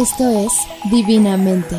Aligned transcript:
Esto 0.00 0.26
es 0.30 0.66
Divinamente. 0.90 1.76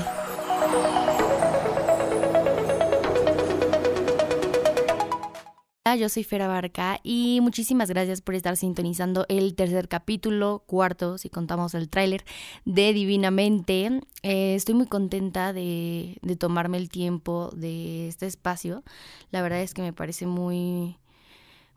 Yo 5.97 6.07
soy 6.07 6.23
Fera 6.23 6.47
Barca 6.47 6.99
y 7.02 7.39
muchísimas 7.42 7.89
gracias 7.89 8.21
por 8.21 8.36
estar 8.36 8.57
sintonizando 8.57 9.26
el 9.28 9.55
tercer 9.55 9.88
capítulo, 9.88 10.62
cuarto, 10.68 11.18
si 11.18 11.31
contamos 11.31 11.73
el 11.73 11.89
tráiler, 11.89 12.23
de 12.63 12.94
Divinamente. 12.94 14.02
Eh, 14.21 14.53
estoy 14.53 14.75
muy 14.75 14.85
contenta 14.85 15.51
de, 15.51 16.19
de 16.21 16.35
tomarme 16.35 16.77
el 16.77 16.89
tiempo 16.89 17.49
de 17.55 18.07
este 18.07 18.27
espacio. 18.27 18.83
La 19.31 19.41
verdad 19.41 19.61
es 19.61 19.73
que 19.73 19.81
me 19.81 19.93
parece 19.93 20.27
muy, 20.27 20.99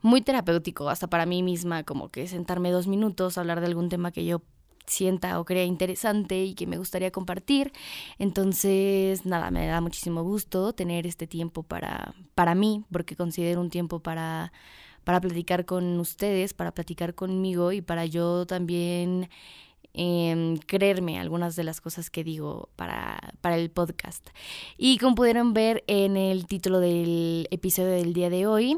muy 0.03 0.21
terapéutico, 0.21 0.89
hasta 0.89 1.07
para 1.07 1.25
mí 1.25 1.41
misma, 1.41 1.81
como 1.81 2.09
que 2.09 2.27
sentarme 2.27 2.69
dos 2.69 2.85
minutos, 2.85 3.39
hablar 3.39 3.61
de 3.61 3.65
algún 3.65 3.89
tema 3.89 4.11
que 4.11 4.25
yo 4.25 4.43
sienta 4.87 5.39
o 5.39 5.45
crea 5.45 5.63
interesante 5.65 6.43
y 6.43 6.55
que 6.55 6.67
me 6.67 6.77
gustaría 6.77 7.11
compartir. 7.11 7.71
Entonces, 8.19 9.25
nada, 9.25 9.51
me 9.51 9.67
da 9.67 9.81
muchísimo 9.81 10.23
gusto 10.23 10.73
tener 10.73 11.07
este 11.07 11.27
tiempo 11.27 11.63
para, 11.63 12.13
para 12.35 12.55
mí, 12.55 12.83
porque 12.91 13.15
considero 13.15 13.61
un 13.61 13.69
tiempo 13.69 13.99
para, 13.99 14.51
para 15.03 15.21
platicar 15.21 15.65
con 15.65 15.99
ustedes, 15.99 16.53
para 16.53 16.73
platicar 16.73 17.15
conmigo 17.15 17.71
y 17.71 17.81
para 17.81 18.05
yo 18.05 18.45
también 18.45 19.29
eh, 19.93 20.59
creerme 20.67 21.19
algunas 21.19 21.55
de 21.55 21.63
las 21.63 21.79
cosas 21.79 22.09
que 22.09 22.23
digo 22.23 22.69
para, 22.75 23.17
para 23.41 23.57
el 23.57 23.69
podcast. 23.71 24.27
Y 24.77 24.97
como 24.97 25.15
pudieron 25.15 25.53
ver 25.53 25.83
en 25.87 26.17
el 26.17 26.47
título 26.47 26.79
del 26.79 27.47
episodio 27.49 27.91
del 27.91 28.13
día 28.13 28.29
de 28.29 28.45
hoy, 28.45 28.77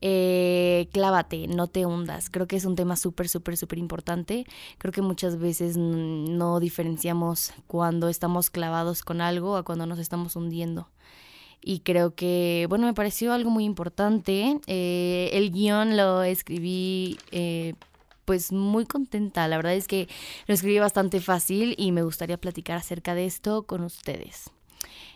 eh, 0.00 0.88
clávate, 0.92 1.46
no 1.48 1.66
te 1.66 1.86
hundas. 1.86 2.30
Creo 2.30 2.46
que 2.46 2.56
es 2.56 2.64
un 2.64 2.76
tema 2.76 2.96
súper, 2.96 3.28
súper, 3.28 3.56
súper 3.56 3.78
importante. 3.78 4.46
Creo 4.78 4.92
que 4.92 5.02
muchas 5.02 5.38
veces 5.38 5.76
no 5.76 6.60
diferenciamos 6.60 7.52
cuando 7.66 8.08
estamos 8.08 8.50
clavados 8.50 9.02
con 9.02 9.20
algo 9.20 9.56
a 9.56 9.64
cuando 9.64 9.86
nos 9.86 9.98
estamos 9.98 10.36
hundiendo. 10.36 10.88
Y 11.60 11.80
creo 11.80 12.14
que, 12.14 12.66
bueno, 12.68 12.86
me 12.86 12.94
pareció 12.94 13.32
algo 13.32 13.50
muy 13.50 13.64
importante. 13.64 14.60
Eh, 14.66 15.30
el 15.32 15.50
guion 15.50 15.96
lo 15.96 16.22
escribí 16.22 17.18
eh, 17.32 17.74
pues 18.24 18.52
muy 18.52 18.86
contenta. 18.86 19.48
La 19.48 19.56
verdad 19.56 19.74
es 19.74 19.88
que 19.88 20.08
lo 20.46 20.54
escribí 20.54 20.78
bastante 20.78 21.20
fácil 21.20 21.74
y 21.76 21.92
me 21.92 22.02
gustaría 22.02 22.38
platicar 22.38 22.76
acerca 22.76 23.14
de 23.14 23.26
esto 23.26 23.64
con 23.64 23.82
ustedes. 23.82 24.50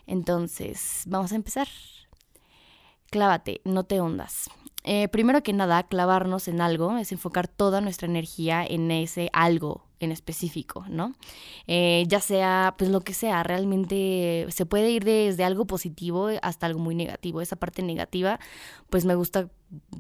Entonces, 0.06 1.04
vamos 1.06 1.32
a 1.32 1.36
empezar. 1.36 1.68
Clávate, 3.10 3.60
no 3.64 3.84
te 3.84 4.00
hundas. 4.00 4.50
Eh, 4.84 5.08
primero 5.08 5.42
que 5.42 5.52
nada, 5.52 5.82
clavarnos 5.84 6.48
en 6.48 6.60
algo 6.60 6.96
es 6.98 7.12
enfocar 7.12 7.48
toda 7.48 7.80
nuestra 7.80 8.08
energía 8.08 8.64
en 8.64 8.90
ese 8.90 9.30
algo 9.32 9.86
en 10.00 10.10
específico, 10.10 10.84
¿no? 10.88 11.14
Eh, 11.68 12.04
ya 12.08 12.20
sea, 12.20 12.74
pues 12.76 12.90
lo 12.90 13.00
que 13.02 13.14
sea, 13.14 13.44
realmente 13.44 14.46
se 14.50 14.66
puede 14.66 14.90
ir 14.90 15.04
desde 15.04 15.44
algo 15.44 15.66
positivo 15.66 16.28
hasta 16.42 16.66
algo 16.66 16.80
muy 16.80 16.96
negativo. 16.96 17.40
Esa 17.40 17.56
parte 17.56 17.82
negativa, 17.82 18.40
pues 18.90 19.04
me 19.04 19.14
gusta, 19.14 19.48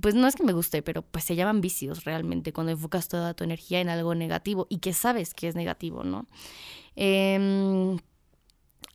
pues 0.00 0.16
no 0.16 0.26
es 0.26 0.34
que 0.34 0.42
me 0.42 0.52
guste, 0.52 0.82
pero 0.82 1.02
pues 1.02 1.24
se 1.24 1.36
llaman 1.36 1.60
vicios 1.60 2.04
realmente 2.04 2.52
cuando 2.52 2.72
enfocas 2.72 3.06
toda 3.06 3.34
tu 3.34 3.44
energía 3.44 3.80
en 3.80 3.88
algo 3.88 4.14
negativo 4.16 4.66
y 4.68 4.78
que 4.78 4.92
sabes 4.92 5.34
que 5.34 5.46
es 5.46 5.54
negativo, 5.54 6.02
¿no? 6.02 6.26
Eh, 6.96 7.96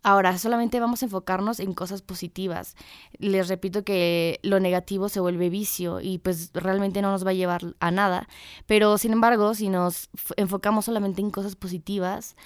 Ahora, 0.08 0.38
solamente 0.38 0.80
vamos 0.80 1.02
a 1.02 1.06
enfocarnos 1.08 1.60
en 1.60 1.74
cosas 1.74 2.02
positivas. 2.02 2.78
Les 3.20 3.50
repito 3.50 3.84
que 3.84 4.40
lo 4.42 4.62
negativo 4.62 5.10
se 5.10 5.20
vuelve 5.20 5.50
vicio 5.50 6.00
y 6.00 6.18
pues 6.20 6.52
realmente 6.54 7.02
no 7.02 7.12
nos 7.12 7.26
va 7.26 7.32
a 7.32 7.34
llevar 7.34 7.76
a 7.82 7.92
nada. 7.92 8.30
Pero 8.68 8.98
sin 8.98 9.12
embargo, 9.12 9.54
si 9.54 9.68
nos 9.68 10.10
enfocamos 10.38 10.86
solamente 10.86 11.20
en 11.20 11.30
cosas 11.30 11.58
positivas, 11.58 12.38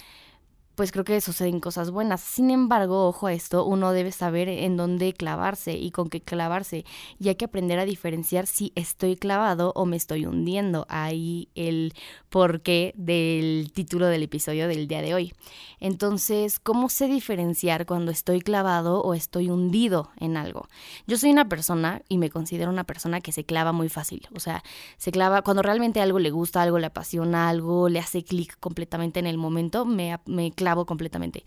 pues 0.75 0.91
creo 0.91 1.03
que 1.03 1.19
suceden 1.21 1.59
cosas 1.59 1.91
buenas. 1.91 2.21
Sin 2.21 2.49
embargo, 2.49 3.07
ojo 3.07 3.27
a 3.27 3.33
esto, 3.33 3.65
uno 3.65 3.91
debe 3.91 4.11
saber 4.11 4.49
en 4.49 4.77
dónde 4.77 5.13
clavarse 5.13 5.73
y 5.73 5.91
con 5.91 6.09
qué 6.09 6.21
clavarse. 6.21 6.85
Y 7.19 7.29
hay 7.29 7.35
que 7.35 7.45
aprender 7.45 7.79
a 7.79 7.85
diferenciar 7.85 8.47
si 8.47 8.71
estoy 8.75 9.15
clavado 9.15 9.73
o 9.75 9.85
me 9.85 9.97
estoy 9.97 10.25
hundiendo. 10.25 10.85
Ahí 10.89 11.49
el 11.55 11.93
porqué 12.29 12.93
del 12.95 13.71
título 13.73 14.07
del 14.07 14.23
episodio 14.23 14.67
del 14.67 14.87
día 14.87 15.01
de 15.01 15.13
hoy. 15.13 15.33
Entonces, 15.79 16.59
¿cómo 16.59 16.89
sé 16.89 17.07
diferenciar 17.07 17.85
cuando 17.85 18.11
estoy 18.11 18.41
clavado 18.41 19.01
o 19.01 19.13
estoy 19.13 19.49
hundido 19.49 20.11
en 20.17 20.37
algo? 20.37 20.67
Yo 21.07 21.17
soy 21.17 21.31
una 21.31 21.49
persona 21.49 22.03
y 22.07 22.17
me 22.17 22.29
considero 22.29 22.69
una 22.69 22.83
persona 22.83 23.19
que 23.19 23.31
se 23.31 23.43
clava 23.43 23.71
muy 23.71 23.89
fácil. 23.89 24.27
O 24.35 24.39
sea, 24.39 24.63
se 24.97 25.11
clava 25.11 25.41
cuando 25.41 25.63
realmente 25.63 25.99
algo 25.99 26.19
le 26.19 26.29
gusta, 26.29 26.61
algo 26.61 26.79
le 26.79 26.87
apasiona, 26.87 27.49
algo 27.49 27.89
le 27.89 27.99
hace 27.99 28.23
clic 28.23 28.57
completamente 28.59 29.19
en 29.19 29.27
el 29.27 29.37
momento, 29.37 29.85
me, 29.85 30.19
me 30.25 30.51
clava 30.71 30.85
completamente 30.85 31.43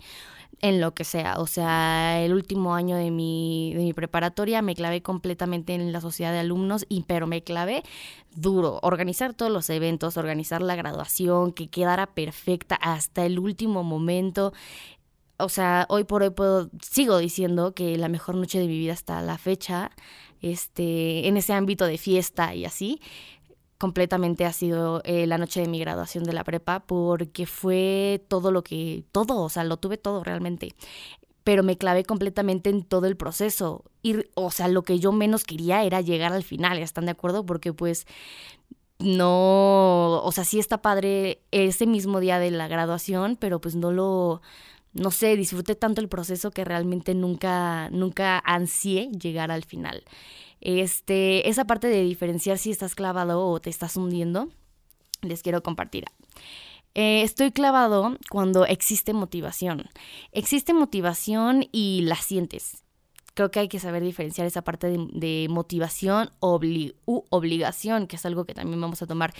en 0.61 0.79
lo 0.79 0.93
que 0.93 1.03
sea. 1.03 1.39
O 1.39 1.47
sea, 1.47 2.21
el 2.23 2.33
último 2.33 2.75
año 2.75 2.95
de 2.95 3.11
mi, 3.11 3.73
de 3.75 3.83
mi 3.83 3.93
preparatoria 3.93 4.61
me 4.61 4.75
clavé 4.75 5.01
completamente 5.01 5.73
en 5.73 5.91
la 5.91 6.01
sociedad 6.01 6.31
de 6.31 6.39
alumnos, 6.39 6.85
y, 6.89 7.03
pero 7.03 7.27
me 7.27 7.43
clavé 7.43 7.83
duro. 8.35 8.79
Organizar 8.83 9.33
todos 9.33 9.51
los 9.51 9.69
eventos, 9.69 10.17
organizar 10.17 10.61
la 10.61 10.75
graduación, 10.75 11.51
que 11.51 11.67
quedara 11.67 12.07
perfecta 12.07 12.75
hasta 12.75 13.25
el 13.25 13.39
último 13.39 13.83
momento. 13.83 14.53
O 15.37 15.49
sea, 15.49 15.85
hoy 15.89 16.05
por 16.05 16.23
hoy 16.23 16.29
puedo, 16.29 16.69
sigo 16.81 17.17
diciendo 17.17 17.73
que 17.73 17.97
la 17.97 18.07
mejor 18.07 18.35
noche 18.35 18.59
de 18.59 18.67
mi 18.67 18.77
vida 18.77 18.93
hasta 18.93 19.21
la 19.21 19.37
fecha, 19.37 19.91
este, 20.41 21.27
en 21.27 21.37
ese 21.37 21.53
ámbito 21.53 21.85
de 21.85 21.97
fiesta 21.97 22.55
y 22.55 22.65
así, 22.65 23.01
completamente 23.77 24.45
ha 24.45 24.53
sido 24.53 25.01
eh, 25.03 25.27
la 25.27 25.37
noche 25.37 25.61
de 25.61 25.67
mi 25.67 25.79
graduación 25.79 26.23
de 26.23 26.33
la 26.33 26.43
prepa 26.43 26.81
porque 26.81 27.45
fue 27.45 28.23
todo 28.27 28.51
lo 28.51 28.63
que, 28.63 29.03
todo, 29.11 29.41
o 29.41 29.49
sea, 29.49 29.63
lo 29.63 29.77
tuve 29.77 29.97
todo 29.97 30.23
realmente. 30.23 30.75
Pero 31.43 31.61
me 31.63 31.77
clavé 31.77 32.03
completamente 32.05 32.69
en 32.69 32.83
todo 32.83 33.05
el 33.05 33.17
proceso. 33.17 33.83
Y, 34.01 34.15
o 34.33 34.49
sea, 34.51 34.67
lo 34.67 34.83
que 34.83 34.99
yo 34.99 35.11
menos 35.11 35.43
quería 35.43 35.83
era 35.83 36.01
llegar 36.01 36.33
al 36.33 36.43
final, 36.43 36.79
¿están 36.79 37.05
de 37.05 37.11
acuerdo? 37.11 37.45
Porque 37.45 37.73
pues 37.73 38.07
no, 38.99 40.23
o 40.23 40.31
sea, 40.31 40.45
sí 40.45 40.57
está 40.59 40.81
padre 40.81 41.41
ese 41.51 41.85
mismo 41.85 42.19
día 42.19 42.39
de 42.39 42.51
la 42.51 42.67
graduación, 42.67 43.35
pero 43.35 43.59
pues 43.59 43.75
no 43.75 43.91
lo, 43.91 44.41
no 44.95 45.11
sé, 45.11 45.35
disfruté 45.35 45.75
tanto 45.75 45.99
el 45.99 46.07
proceso 46.07 46.51
que 46.51 46.63
realmente 46.63 47.13
nunca, 47.13 47.89
nunca 47.91 48.41
ansié 48.45 49.11
llegar 49.11 49.51
al 49.51 49.65
final. 49.65 50.03
Este, 50.61 51.49
esa 51.49 51.65
parte 51.65 51.87
de 51.87 52.01
diferenciar 52.01 52.57
si 52.57 52.71
estás 52.71 52.95
clavado 52.95 53.45
o 53.45 53.59
te 53.59 53.69
estás 53.69 53.97
hundiendo, 53.97 54.47
les 55.21 55.43
quiero 55.43 55.61
compartir. 55.61 56.05
Eh, 56.93 57.23
estoy 57.23 57.51
clavado 57.51 58.17
cuando 58.29 58.65
existe 58.65 59.11
motivación. 59.11 59.89
Existe 60.31 60.73
motivación 60.73 61.67
y 61.73 62.03
la 62.03 62.15
sientes. 62.15 62.84
Creo 63.35 63.51
que 63.51 63.59
hay 63.59 63.67
que 63.67 63.79
saber 63.79 64.01
diferenciar 64.01 64.47
esa 64.47 64.63
parte 64.63 64.87
de, 64.87 65.47
motivación 65.49 66.31
u 66.41 67.23
obligación, 67.29 68.07
que 68.07 68.15
es 68.15 68.25
algo 68.25 68.45
que 68.45 68.55
también 68.55 68.81
vamos 68.81 69.01
a 69.01 69.07
tomar 69.07 69.33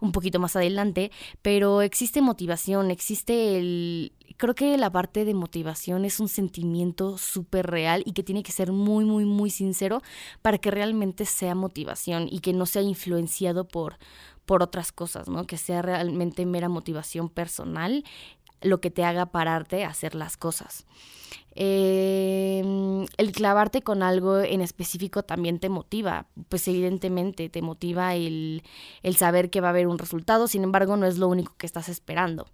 un 0.00 0.10
poquito 0.10 0.40
más 0.40 0.56
adelante, 0.56 1.12
pero 1.42 1.82
existe 1.82 2.20
motivación, 2.22 2.90
existe 2.90 3.58
el, 3.58 4.12
creo 4.36 4.54
que 4.54 4.76
la 4.76 4.90
parte 4.90 5.24
de 5.24 5.34
motivación 5.34 6.04
es 6.04 6.18
un 6.18 6.28
sentimiento 6.28 7.18
súper 7.18 7.66
real 7.66 8.02
y 8.04 8.12
que 8.12 8.22
tiene 8.22 8.42
que 8.42 8.52
ser 8.52 8.72
muy, 8.72 9.04
muy, 9.04 9.24
muy 9.24 9.50
sincero 9.50 10.02
para 10.42 10.58
que 10.58 10.70
realmente 10.70 11.26
sea 11.26 11.54
motivación 11.54 12.26
y 12.28 12.40
que 12.40 12.52
no 12.52 12.66
sea 12.66 12.82
influenciado 12.82 13.68
por, 13.68 13.98
por 14.44 14.62
otras 14.62 14.92
cosas, 14.92 15.28
¿no? 15.28 15.46
Que 15.46 15.58
sea 15.58 15.82
realmente 15.82 16.46
mera 16.46 16.68
motivación 16.68 17.28
personal 17.28 18.04
lo 18.62 18.80
que 18.80 18.90
te 18.90 19.04
haga 19.04 19.26
pararte 19.26 19.84
a 19.84 19.88
hacer 19.88 20.14
las 20.14 20.36
cosas. 20.36 20.86
Em, 21.54 23.04
el 23.18 23.32
clavarte 23.32 23.82
con 23.82 24.02
algo 24.02 24.40
en 24.40 24.62
específico 24.62 25.22
también 25.22 25.58
te 25.58 25.68
motiva, 25.68 26.26
pues 26.48 26.66
evidentemente 26.66 27.48
te 27.50 27.60
motiva 27.60 28.14
el, 28.14 28.62
el 29.02 29.16
saber 29.16 29.50
que 29.50 29.60
va 29.60 29.68
a 29.68 29.70
haber 29.70 29.86
un 29.86 29.98
resultado, 29.98 30.48
sin 30.48 30.64
embargo 30.64 30.96
no 30.96 31.06
es 31.06 31.18
lo 31.18 31.28
único 31.28 31.54
que 31.58 31.66
estás 31.66 31.88
esperando. 31.88 32.46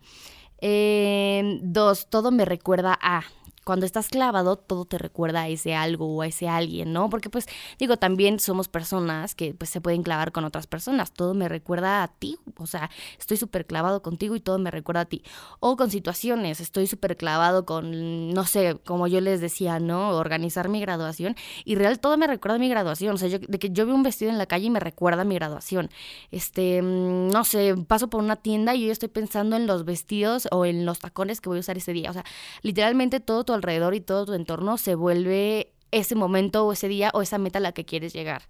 Eh, 0.61 1.61
dos, 1.63 2.09
todo 2.11 2.33
me 2.33 2.45
recuerda 2.45 2.99
a 3.01 3.23
cuando 3.69 3.85
estás 3.85 4.09
clavado, 4.09 4.57
todo 4.57 4.87
te 4.87 4.97
recuerda 4.97 5.43
a 5.43 5.49
ese 5.49 5.75
algo 5.75 6.07
o 6.07 6.23
a 6.23 6.27
ese 6.27 6.49
alguien, 6.49 6.95
¿no? 6.95 7.11
Porque 7.11 7.29
pues 7.29 7.45
digo, 7.79 7.99
también 7.99 8.41
somos 8.41 8.67
personas 8.67 9.35
que 9.35 9.53
pues 9.53 9.69
se 9.69 9.83
pueden 9.83 10.03
clavar 10.03 10.33
con 10.33 10.47
otras 10.47 10.67
personas, 10.67 11.13
todo 11.13 11.35
me 11.35 11.51
recuerda 11.51 12.03
a 12.03 12.09
ti, 12.09 12.39
o 12.57 12.67
sea, 12.67 12.89
estoy 13.19 13.37
súper 13.37 13.67
clavado 13.67 14.01
contigo 14.01 14.35
y 14.37 14.41
todo 14.41 14.59
me 14.59 14.71
recuerda 14.71 15.03
a 15.03 15.05
ti. 15.05 15.23
O 15.61 15.77
con 15.77 15.91
situaciones, 15.91 16.61
estoy 16.61 16.87
súper 16.87 17.19
clavado 17.19 17.67
con, 17.67 18.31
no 18.31 18.47
sé, 18.47 18.79
como 18.87 19.07
yo 19.07 19.21
les 19.21 19.43
decía, 19.43 19.81
¿no? 19.81 20.17
Organizar 20.17 20.71
mi 20.71 20.81
graduación 20.81 21.37
y 21.67 21.75
real 21.75 22.01
todo 22.01 22.17
me 22.17 22.27
recuerda 22.27 22.57
a 22.57 22.61
mi 22.61 22.71
graduación, 22.71 23.17
o 23.17 23.19
sea, 23.19 23.29
yo, 23.29 23.39
de 23.39 23.59
que 23.59 23.69
yo 23.69 23.85
veo 23.85 23.95
un 23.95 24.03
vestido 24.03 24.31
en 24.31 24.39
la 24.39 24.47
calle 24.47 24.69
y 24.69 24.71
me 24.71 24.81
recuerda 24.81 25.21
a 25.21 25.25
mi 25.27 25.35
graduación. 25.35 25.91
Este, 26.31 26.81
mm, 26.81 27.29
no 27.29 27.45
sé, 27.45 27.75
paso 27.87 28.09
por 28.09 28.23
una 28.23 28.37
tienda 28.37 28.75
y 28.75 28.87
yo 28.87 28.93
estoy 28.93 29.11
pensando 29.11 29.57
en 29.57 29.67
los 29.67 29.85
vestidos 29.85 30.49
o 30.53 30.65
en 30.65 30.87
los 30.87 31.01
tacones 31.01 31.43
que 31.43 31.51
voy 31.51 31.59
a 31.59 31.61
usar 31.61 31.77
ese 31.77 31.93
día, 31.93 32.09
o 32.09 32.15
sea, 32.15 32.25
literalmente 32.63 33.21
todo 33.21 33.45
tu 33.45 33.58
alrededor 33.59 33.95
y 33.95 34.01
todo 34.01 34.27
tu 34.27 34.35
entorno 34.35 34.79
se 34.79 34.95
vuelve 34.95 35.73
ese 35.91 36.15
momento 36.15 36.67
o 36.67 36.73
ese 36.73 36.89
día 36.89 37.11
o 37.15 37.23
esa 37.23 37.39
meta 37.39 37.59
a 37.59 37.63
la 37.63 37.73
que 37.73 37.85
quieres 37.85 38.13
llegar. 38.13 38.43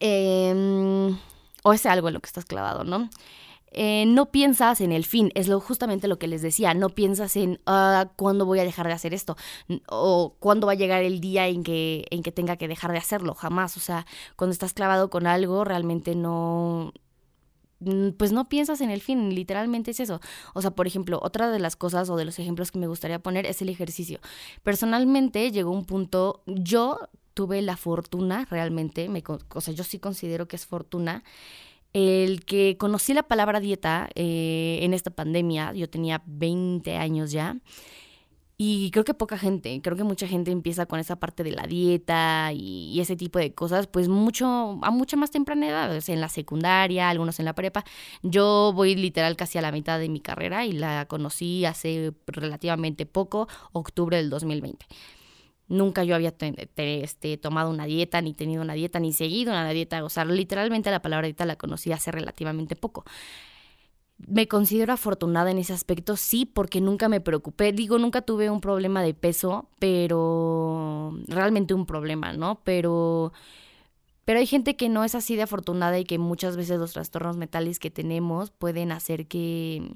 Em, 0.00 1.18
o 1.62 1.72
ese 1.72 1.88
algo 1.88 2.08
en 2.08 2.14
lo 2.14 2.20
que 2.20 2.26
estás 2.26 2.44
clavado, 2.44 2.84
¿no? 2.84 3.08
eh, 3.72 4.06
no 4.06 4.30
piensas 4.30 4.80
en 4.80 4.92
el 4.92 5.04
fin, 5.04 5.30
es 5.34 5.48
lo, 5.48 5.60
justamente 5.60 6.08
lo 6.08 6.18
que 6.18 6.26
les 6.26 6.42
decía, 6.42 6.74
no 6.74 6.90
piensas 6.90 7.36
en 7.36 7.60
ah, 7.66 8.10
cuándo 8.16 8.46
voy 8.46 8.60
a 8.60 8.64
dejar 8.64 8.86
de 8.86 8.92
hacer 8.94 9.14
esto 9.14 9.36
o 9.88 10.36
cuándo 10.38 10.66
va 10.66 10.72
a 10.72 10.76
llegar 10.76 11.02
el 11.02 11.20
día 11.20 11.48
en 11.48 11.62
que, 11.62 12.06
en 12.10 12.22
que 12.22 12.32
tenga 12.32 12.56
que 12.56 12.68
dejar 12.68 12.92
de 12.92 12.98
hacerlo, 12.98 13.34
jamás, 13.34 13.76
o 13.76 13.80
sea, 13.80 14.06
cuando 14.36 14.52
estás 14.52 14.72
clavado 14.72 15.10
con 15.10 15.26
algo 15.26 15.64
realmente 15.64 16.14
no, 16.14 16.92
pues 18.16 18.32
no 18.32 18.48
piensas 18.48 18.80
en 18.80 18.90
el 18.90 19.00
fin, 19.00 19.34
literalmente 19.34 19.92
es 19.92 20.00
eso. 20.00 20.20
O 20.54 20.62
sea, 20.62 20.72
por 20.72 20.86
ejemplo, 20.86 21.20
otra 21.22 21.50
de 21.50 21.58
las 21.58 21.76
cosas 21.76 22.10
o 22.10 22.16
de 22.16 22.24
los 22.24 22.38
ejemplos 22.38 22.72
que 22.72 22.78
me 22.78 22.86
gustaría 22.86 23.18
poner 23.18 23.46
es 23.46 23.62
el 23.62 23.68
ejercicio. 23.68 24.20
Personalmente 24.62 25.50
llegó 25.52 25.70
un 25.70 25.84
punto, 25.84 26.42
yo 26.46 26.98
tuve 27.34 27.62
la 27.62 27.76
fortuna 27.76 28.46
realmente, 28.50 29.08
me, 29.08 29.22
o 29.54 29.60
sea, 29.60 29.72
yo 29.74 29.84
sí 29.84 29.98
considero 29.98 30.48
que 30.48 30.56
es 30.56 30.66
fortuna 30.66 31.22
el 31.92 32.44
que 32.44 32.76
conocí 32.78 33.14
la 33.14 33.22
palabra 33.22 33.60
dieta 33.60 34.08
eh, 34.14 34.80
en 34.82 34.92
esta 34.92 35.10
pandemia, 35.10 35.72
yo 35.72 35.88
tenía 35.88 36.22
20 36.26 36.96
años 36.96 37.32
ya, 37.32 37.56
y 38.60 38.90
creo 38.90 39.04
que 39.04 39.14
poca 39.14 39.38
gente, 39.38 39.80
creo 39.82 39.96
que 39.96 40.02
mucha 40.02 40.26
gente 40.26 40.50
empieza 40.50 40.84
con 40.86 40.98
esa 40.98 41.14
parte 41.14 41.44
de 41.44 41.52
la 41.52 41.62
dieta 41.62 42.50
y, 42.52 42.98
ese 43.00 43.14
tipo 43.14 43.38
de 43.38 43.54
cosas, 43.54 43.86
pues 43.86 44.08
mucho, 44.08 44.80
a 44.82 44.90
mucha 44.90 45.16
más 45.16 45.30
temprana 45.30 45.68
edad, 45.68 46.02
en 46.08 46.20
la 46.20 46.28
secundaria, 46.28 47.08
algunos 47.08 47.38
en 47.38 47.44
la 47.44 47.54
prepa. 47.54 47.84
Yo 48.22 48.72
voy 48.74 48.96
literal 48.96 49.36
casi 49.36 49.58
a 49.58 49.62
la 49.62 49.70
mitad 49.70 50.00
de 50.00 50.08
mi 50.08 50.18
carrera 50.18 50.66
y 50.66 50.72
la 50.72 51.06
conocí 51.06 51.64
hace 51.66 52.12
relativamente 52.26 53.06
poco, 53.06 53.46
octubre 53.72 54.16
del 54.16 54.28
2020. 54.28 54.86
Nunca 55.68 56.02
yo 56.02 56.16
había 56.16 56.34
este, 56.76 57.36
tomado 57.36 57.70
una 57.70 57.86
dieta, 57.86 58.20
ni 58.22 58.34
tenido 58.34 58.62
una 58.62 58.74
dieta, 58.74 58.98
ni 58.98 59.12
seguido 59.12 59.52
una 59.52 59.70
dieta. 59.70 60.02
O 60.02 60.08
sea, 60.08 60.24
literalmente 60.24 60.90
la 60.90 61.00
palabra 61.00 61.26
dieta 61.26 61.46
la 61.46 61.54
conocí 61.54 61.92
hace 61.92 62.10
relativamente 62.10 62.74
poco. 62.74 63.04
Me 64.26 64.48
considero 64.48 64.92
afortunada 64.92 65.50
en 65.50 65.58
ese 65.58 65.72
aspecto, 65.72 66.16
sí, 66.16 66.44
porque 66.44 66.80
nunca 66.80 67.08
me 67.08 67.20
preocupé. 67.20 67.72
Digo, 67.72 67.98
nunca 67.98 68.22
tuve 68.22 68.50
un 68.50 68.60
problema 68.60 69.02
de 69.02 69.14
peso, 69.14 69.68
pero 69.78 71.16
realmente 71.28 71.72
un 71.72 71.86
problema, 71.86 72.32
¿no? 72.32 72.60
Pero, 72.64 73.32
pero 74.24 74.40
hay 74.40 74.46
gente 74.46 74.76
que 74.76 74.88
no 74.88 75.04
es 75.04 75.14
así 75.14 75.36
de 75.36 75.42
afortunada 75.42 75.98
y 75.98 76.04
que 76.04 76.18
muchas 76.18 76.56
veces 76.56 76.78
los 76.78 76.92
trastornos 76.92 77.36
mentales 77.36 77.78
que 77.78 77.90
tenemos 77.90 78.50
pueden 78.50 78.90
hacer 78.92 79.28
que, 79.28 79.92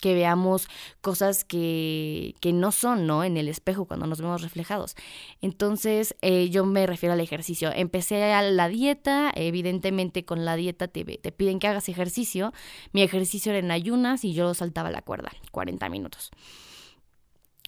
que 0.00 0.14
veamos 0.14 0.68
cosas 1.00 1.44
que, 1.44 2.34
que, 2.40 2.52
no 2.52 2.72
son, 2.72 3.06
¿no? 3.06 3.22
En 3.24 3.36
el 3.36 3.48
espejo 3.48 3.84
cuando 3.84 4.06
nos 4.06 4.20
vemos 4.20 4.42
reflejados. 4.42 4.96
Entonces, 5.40 6.16
eh, 6.22 6.50
yo 6.50 6.64
me 6.64 6.86
refiero 6.86 7.12
al 7.12 7.20
ejercicio. 7.20 7.70
Empecé 7.72 8.32
a 8.32 8.42
la 8.42 8.68
dieta, 8.68 9.30
evidentemente 9.34 10.24
con 10.24 10.44
la 10.44 10.56
dieta 10.56 10.88
te, 10.88 11.04
te 11.04 11.32
piden 11.32 11.58
que 11.58 11.68
hagas 11.68 11.88
ejercicio. 11.88 12.52
Mi 12.92 13.02
ejercicio 13.02 13.52
era 13.52 13.58
en 13.58 13.70
ayunas 13.70 14.24
y 14.24 14.32
yo 14.32 14.54
saltaba 14.54 14.90
la 14.90 15.02
cuerda, 15.02 15.30
40 15.52 15.88
minutos 15.88 16.30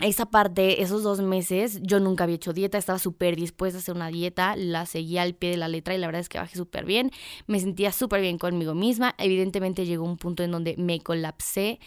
esa 0.01 0.27
parte, 0.27 0.83
esos 0.83 1.03
dos 1.03 1.21
meses, 1.21 1.81
yo 1.83 2.01
nunca 2.01 2.25
había 2.25 2.37
hecho 2.37 2.53
dieta, 2.53 2.79
estaba 2.79 2.99
súper 2.99 3.37
dispuesta 3.37 3.79
a 3.79 3.81
hacer 3.81 3.95
una 3.95 4.09
dieta, 4.09 4.57
la 4.57 4.87
seguía 4.87 5.23
al 5.23 5.35
pie 5.35 5.51
de 5.51 5.57
la 5.57 5.69
letra 5.69 5.95
y 5.95 5.99
la 5.99 6.07
verdad 6.07 6.21
es 6.21 6.29
que 6.29 6.39
bajé 6.39 6.57
súper 6.57 6.85
bien, 6.85 7.11
me 7.47 7.61
sentía 7.61 7.93
súper 7.93 8.21
bien 8.21 8.39
conmigo 8.39 8.75
misma, 8.75 9.15
evidentemente 9.19 9.87
llegó 9.87 10.05
un 10.05 10.17
punto 10.17 10.43
en 10.43 10.51
donde 10.51 10.77
me 10.77 11.01
colapsé 11.01 11.79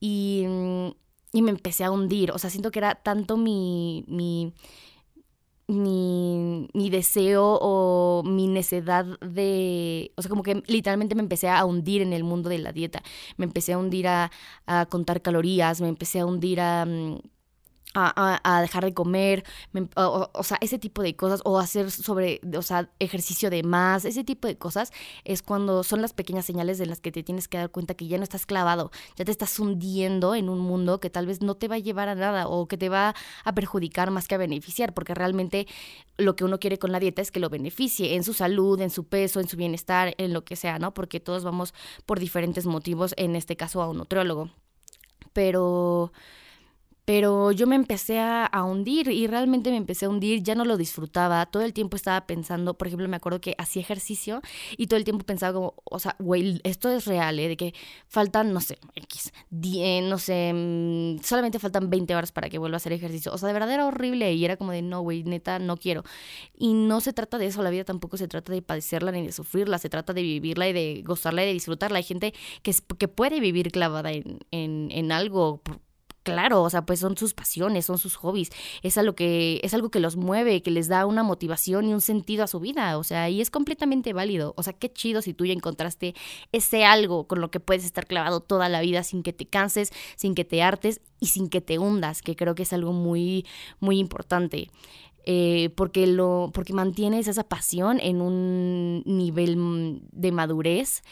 y, 0.00 0.44
y 1.32 1.42
me 1.42 1.50
empecé 1.50 1.84
a 1.84 1.90
hundir. 1.90 2.30
O 2.32 2.38
sea, 2.38 2.50
siento 2.50 2.70
que 2.70 2.78
era 2.80 2.94
tanto 2.96 3.36
mi, 3.36 4.04
mi, 4.08 4.52
mi, 5.66 6.68
mi, 6.74 6.90
deseo 6.90 7.58
o 7.60 8.22
mi 8.24 8.46
necedad 8.48 9.06
de... 9.20 10.12
O 10.16 10.22
sea, 10.22 10.28
como 10.28 10.42
que 10.42 10.62
literalmente 10.66 11.14
me 11.14 11.22
empecé 11.22 11.48
a 11.48 11.64
hundir 11.64 12.02
en 12.02 12.12
el 12.12 12.24
mundo 12.24 12.48
de 12.50 12.58
la 12.58 12.72
dieta. 12.72 13.02
Me 13.36 13.46
empecé 13.46 13.72
a 13.72 13.78
hundir 13.78 14.08
a, 14.08 14.30
a 14.66 14.86
contar 14.86 15.22
calorías, 15.22 15.80
me 15.80 15.88
empecé 15.88 16.20
a 16.20 16.26
hundir 16.26 16.60
a 16.60 16.84
mm, 16.86 17.18
a, 17.94 18.60
dejar 18.60 18.84
de 18.84 18.92
comer, 18.92 19.44
o, 19.94 20.42
sea, 20.42 20.58
ese 20.60 20.78
tipo 20.78 21.02
de 21.02 21.14
cosas, 21.14 21.40
o 21.44 21.58
hacer 21.58 21.90
sobre, 21.90 22.40
o 22.56 22.62
sea, 22.62 22.90
ejercicio 22.98 23.50
de 23.50 23.62
más, 23.62 24.04
ese 24.04 24.24
tipo 24.24 24.48
de 24.48 24.58
cosas, 24.58 24.92
es 25.24 25.42
cuando 25.42 25.84
son 25.84 26.02
las 26.02 26.12
pequeñas 26.12 26.44
señales 26.44 26.78
de 26.78 26.86
las 26.86 27.00
que 27.00 27.12
te 27.12 27.22
tienes 27.22 27.46
que 27.48 27.58
dar 27.58 27.70
cuenta 27.70 27.94
que 27.94 28.08
ya 28.08 28.18
no 28.18 28.24
estás 28.24 28.46
clavado, 28.46 28.90
ya 29.16 29.24
te 29.24 29.30
estás 29.30 29.58
hundiendo 29.58 30.34
en 30.34 30.48
un 30.48 30.58
mundo 30.58 30.98
que 30.98 31.10
tal 31.10 31.26
vez 31.26 31.40
no 31.40 31.54
te 31.54 31.68
va 31.68 31.76
a 31.76 31.78
llevar 31.78 32.08
a 32.08 32.14
nada 32.14 32.48
o 32.48 32.66
que 32.66 32.76
te 32.76 32.88
va 32.88 33.14
a 33.44 33.54
perjudicar 33.54 34.10
más 34.10 34.26
que 34.26 34.34
a 34.34 34.38
beneficiar, 34.38 34.92
porque 34.92 35.14
realmente 35.14 35.66
lo 36.16 36.36
que 36.36 36.44
uno 36.44 36.58
quiere 36.58 36.78
con 36.78 36.92
la 36.92 37.00
dieta 37.00 37.22
es 37.22 37.30
que 37.30 37.40
lo 37.40 37.48
beneficie 37.48 38.14
en 38.16 38.24
su 38.24 38.34
salud, 38.34 38.80
en 38.80 38.90
su 38.90 39.04
peso, 39.04 39.40
en 39.40 39.48
su 39.48 39.56
bienestar, 39.56 40.14
en 40.18 40.32
lo 40.32 40.44
que 40.44 40.56
sea, 40.56 40.78
¿no? 40.78 40.94
Porque 40.94 41.20
todos 41.20 41.44
vamos 41.44 41.74
por 42.06 42.18
diferentes 42.18 42.66
motivos, 42.66 43.14
en 43.16 43.36
este 43.36 43.56
caso 43.56 43.82
a 43.82 43.88
un 43.88 43.98
nutriólogo. 43.98 44.50
Pero 45.32 46.12
pero 47.04 47.52
yo 47.52 47.66
me 47.66 47.76
empecé 47.76 48.20
a, 48.20 48.50
hundir 48.64 49.08
y 49.08 49.26
realmente 49.26 49.70
me 49.70 49.76
empecé 49.76 50.06
a 50.06 50.08
hundir, 50.08 50.42
ya 50.42 50.54
no 50.54 50.64
lo 50.64 50.76
disfrutaba, 50.76 51.44
todo 51.46 51.62
el 51.62 51.72
tiempo 51.74 51.96
estaba 51.96 52.26
pensando, 52.26 52.74
por 52.78 52.86
ejemplo, 52.86 53.08
me 53.08 53.16
acuerdo 53.16 53.40
que 53.40 53.54
hacía 53.58 53.82
ejercicio 53.82 54.40
y 54.78 54.86
todo 54.86 54.96
el 54.96 55.04
tiempo 55.04 55.24
pensaba 55.26 55.52
como, 55.52 55.74
o 55.84 55.98
sea, 55.98 56.16
güey, 56.18 56.60
esto 56.64 56.90
es 56.90 57.04
real, 57.06 57.38
¿eh? 57.38 57.48
De 57.48 57.56
que 57.56 57.74
faltan, 58.08 58.52
no 58.52 58.60
sé, 58.60 58.78
X, 58.94 59.32
no 59.50 60.18
sé, 60.18 60.52
mm, 60.54 61.22
solamente 61.22 61.58
faltan 61.58 61.90
20 61.90 62.16
horas 62.16 62.32
para 62.32 62.48
que 62.48 62.58
vuelva 62.58 62.76
a 62.76 62.78
hacer 62.78 62.92
ejercicio. 62.92 63.32
O 63.32 63.38
sea, 63.38 63.48
de 63.48 63.52
verdad 63.52 63.70
era 63.72 63.86
horrible 63.86 64.32
y 64.32 64.44
era 64.44 64.56
como 64.56 64.72
de, 64.72 64.82
no, 64.82 65.02
güey, 65.02 65.24
neta, 65.24 65.58
no 65.58 65.76
quiero. 65.76 66.04
Y 66.56 66.72
no 66.72 67.00
se 67.00 67.12
trata 67.12 67.38
de 67.38 67.46
eso, 67.46 67.62
la 67.62 67.70
vida 67.70 67.84
tampoco 67.84 68.16
se 68.16 68.28
trata 68.28 68.52
de 68.52 68.62
padecerla 68.62 69.12
ni 69.12 69.26
de 69.26 69.32
sufrirla, 69.32 69.78
se 69.78 69.90
trata 69.90 70.12
de 70.12 70.22
vivirla 70.22 70.68
y 70.68 70.72
de 70.72 71.02
gozarla 71.04 71.42
y 71.44 71.46
de 71.46 71.52
disfrutarla. 71.52 71.98
Hay 71.98 72.04
gente 72.04 72.32
que, 72.62 72.74
que 72.98 73.08
puede 73.08 73.40
vivir 73.40 73.70
clavada 73.72 74.12
en, 74.12 74.40
en, 74.50 74.88
en 74.90 75.12
algo 75.12 75.60
claro, 76.24 76.62
o 76.62 76.70
sea, 76.70 76.84
pues 76.84 76.98
son 76.98 77.16
sus 77.16 77.34
pasiones, 77.34 77.86
son 77.86 77.98
sus 77.98 78.16
hobbies, 78.16 78.50
es 78.82 78.98
algo 78.98 79.14
que 79.14 79.60
es 79.62 79.74
algo 79.74 79.90
que 79.90 80.00
los 80.00 80.16
mueve, 80.16 80.62
que 80.62 80.72
les 80.72 80.88
da 80.88 81.06
una 81.06 81.22
motivación 81.22 81.88
y 81.88 81.94
un 81.94 82.00
sentido 82.00 82.42
a 82.42 82.48
su 82.48 82.58
vida, 82.58 82.98
o 82.98 83.04
sea, 83.04 83.30
y 83.30 83.40
es 83.40 83.50
completamente 83.50 84.12
válido. 84.12 84.54
O 84.56 84.62
sea, 84.62 84.72
qué 84.72 84.92
chido 84.92 85.22
si 85.22 85.34
tú 85.34 85.46
ya 85.46 85.52
encontraste 85.52 86.14
ese 86.50 86.84
algo 86.84 87.28
con 87.28 87.40
lo 87.40 87.50
que 87.50 87.60
puedes 87.60 87.84
estar 87.84 88.06
clavado 88.06 88.40
toda 88.40 88.68
la 88.68 88.80
vida 88.80 89.04
sin 89.04 89.22
que 89.22 89.32
te 89.32 89.46
canses, 89.46 89.92
sin 90.16 90.34
que 90.34 90.44
te 90.44 90.62
hartes 90.62 91.00
y 91.20 91.26
sin 91.26 91.48
que 91.48 91.60
te 91.60 91.78
hundas, 91.78 92.22
que 92.22 92.34
creo 92.34 92.54
que 92.54 92.64
es 92.64 92.72
algo 92.72 92.92
muy 92.92 93.46
muy 93.78 93.98
importante. 93.98 94.70
Eh, 95.26 95.70
porque 95.74 96.06
lo 96.06 96.50
porque 96.52 96.74
mantienes 96.74 97.28
esa 97.28 97.44
pasión 97.44 97.98
en 97.98 98.20
un 98.20 99.02
nivel 99.06 100.02
de 100.12 100.32
madurez 100.32 101.02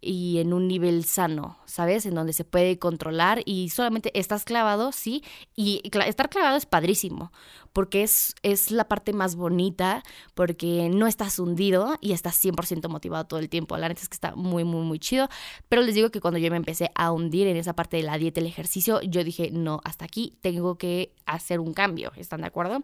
y 0.00 0.38
en 0.38 0.52
un 0.52 0.66
nivel 0.66 1.04
sano, 1.04 1.58
¿sabes? 1.66 2.06
En 2.06 2.14
donde 2.14 2.32
se 2.32 2.44
puede 2.44 2.78
controlar 2.78 3.42
y 3.44 3.68
solamente 3.70 4.18
estás 4.18 4.44
clavado, 4.44 4.92
sí, 4.92 5.22
y 5.56 5.82
estar 6.06 6.30
clavado 6.30 6.56
es 6.56 6.66
padrísimo, 6.66 7.32
porque 7.72 8.02
es, 8.02 8.34
es 8.42 8.70
la 8.70 8.88
parte 8.88 9.12
más 9.12 9.36
bonita, 9.36 10.02
porque 10.34 10.88
no 10.88 11.06
estás 11.06 11.38
hundido 11.38 11.96
y 12.00 12.12
estás 12.12 12.42
100% 12.42 12.88
motivado 12.88 13.24
todo 13.26 13.40
el 13.40 13.48
tiempo. 13.48 13.76
La 13.76 13.88
neta 13.88 14.00
es 14.00 14.08
que 14.08 14.14
está 14.14 14.34
muy, 14.34 14.64
muy, 14.64 14.82
muy 14.82 14.98
chido, 14.98 15.28
pero 15.68 15.82
les 15.82 15.94
digo 15.94 16.10
que 16.10 16.20
cuando 16.20 16.38
yo 16.38 16.50
me 16.50 16.56
empecé 16.56 16.90
a 16.94 17.12
hundir 17.12 17.46
en 17.46 17.56
esa 17.56 17.74
parte 17.74 17.96
de 17.98 18.02
la 18.02 18.18
dieta, 18.18 18.40
el 18.40 18.46
ejercicio, 18.46 19.00
yo 19.02 19.22
dije, 19.22 19.50
no, 19.52 19.80
hasta 19.84 20.04
aquí 20.06 20.38
tengo 20.40 20.76
que 20.76 21.12
hacer 21.26 21.60
un 21.60 21.74
cambio, 21.74 22.12
¿están 22.16 22.40
de 22.40 22.46
acuerdo? 22.46 22.82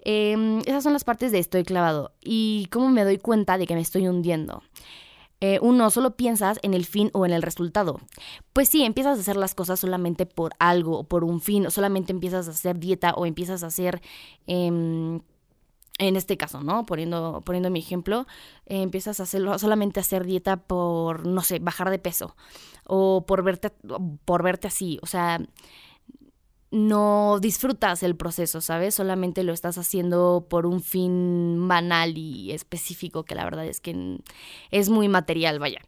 Em, 0.00 0.60
esas 0.60 0.82
son 0.82 0.92
las 0.92 1.04
partes 1.04 1.32
de 1.32 1.38
estoy 1.38 1.64
clavado 1.64 2.12
y 2.22 2.68
cómo 2.70 2.88
me 2.88 3.04
doy 3.04 3.18
cuenta 3.18 3.58
de 3.58 3.66
que 3.66 3.74
me 3.74 3.80
estoy 3.80 4.08
hundiendo. 4.08 4.62
Eh, 5.40 5.58
uno, 5.60 5.90
solo 5.90 6.16
piensas 6.16 6.58
en 6.62 6.72
el 6.72 6.86
fin 6.86 7.10
o 7.12 7.26
en 7.26 7.32
el 7.32 7.42
resultado. 7.42 8.00
Pues 8.52 8.68
sí, 8.68 8.84
empiezas 8.84 9.18
a 9.18 9.20
hacer 9.20 9.36
las 9.36 9.54
cosas 9.54 9.80
solamente 9.80 10.26
por 10.26 10.52
algo 10.58 11.00
o 11.00 11.04
por 11.04 11.24
un 11.24 11.40
fin, 11.40 11.66
o 11.66 11.70
solamente 11.70 12.12
empiezas 12.12 12.48
a 12.48 12.52
hacer 12.52 12.78
dieta 12.78 13.12
o 13.14 13.26
empiezas 13.26 13.62
a 13.62 13.66
hacer... 13.68 14.00
Em, 14.46 15.20
en 15.98 16.16
este 16.16 16.36
caso, 16.36 16.62
¿no? 16.62 16.84
Poniendo, 16.84 17.40
poniendo 17.42 17.70
mi 17.70 17.78
ejemplo, 17.78 18.26
eh, 18.66 18.82
empiezas 18.82 19.18
a 19.18 19.22
hacerlo, 19.22 19.58
solamente 19.58 19.98
a 19.98 20.02
hacer 20.02 20.24
dieta 20.24 20.58
por, 20.58 21.26
no 21.26 21.40
sé, 21.40 21.58
bajar 21.58 21.88
de 21.88 21.98
peso 21.98 22.36
o 22.86 23.24
por 23.26 23.42
verte, 23.42 23.72
por 24.24 24.42
verte 24.42 24.68
así. 24.68 24.98
O 25.02 25.06
sea, 25.06 25.40
no 26.76 27.38
disfrutas 27.40 28.02
el 28.02 28.16
proceso, 28.16 28.60
¿sabes? 28.60 28.94
Solamente 28.94 29.42
lo 29.42 29.54
estás 29.54 29.78
haciendo 29.78 30.46
por 30.50 30.66
un 30.66 30.82
fin 30.82 31.66
banal 31.68 32.18
y 32.18 32.52
específico 32.52 33.24
que 33.24 33.34
la 33.34 33.44
verdad 33.44 33.64
es 33.64 33.80
que 33.80 34.20
es 34.70 34.90
muy 34.90 35.08
material, 35.08 35.58
vaya. 35.58 35.80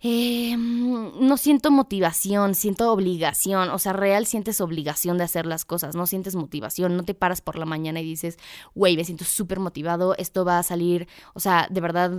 Em, 0.00 1.12
no 1.20 1.36
siento 1.36 1.70
motivación, 1.70 2.54
siento 2.54 2.92
obligación, 2.92 3.70
o 3.70 3.78
sea, 3.78 3.92
real 3.92 4.26
sientes 4.26 4.60
obligación 4.60 5.18
de 5.18 5.24
hacer 5.24 5.46
las 5.46 5.64
cosas, 5.64 5.94
no 5.94 6.06
sientes 6.06 6.34
motivación, 6.34 6.96
no 6.96 7.04
te 7.04 7.14
paras 7.14 7.40
por 7.40 7.56
la 7.56 7.64
mañana 7.64 8.00
y 8.00 8.04
dices, 8.04 8.38
güey, 8.74 8.96
me 8.96 9.04
siento 9.04 9.24
súper 9.24 9.60
motivado, 9.60 10.16
esto 10.18 10.44
va 10.44 10.58
a 10.58 10.62
salir, 10.64 11.06
o 11.32 11.40
sea, 11.40 11.68
de 11.70 11.80
verdad 11.80 12.10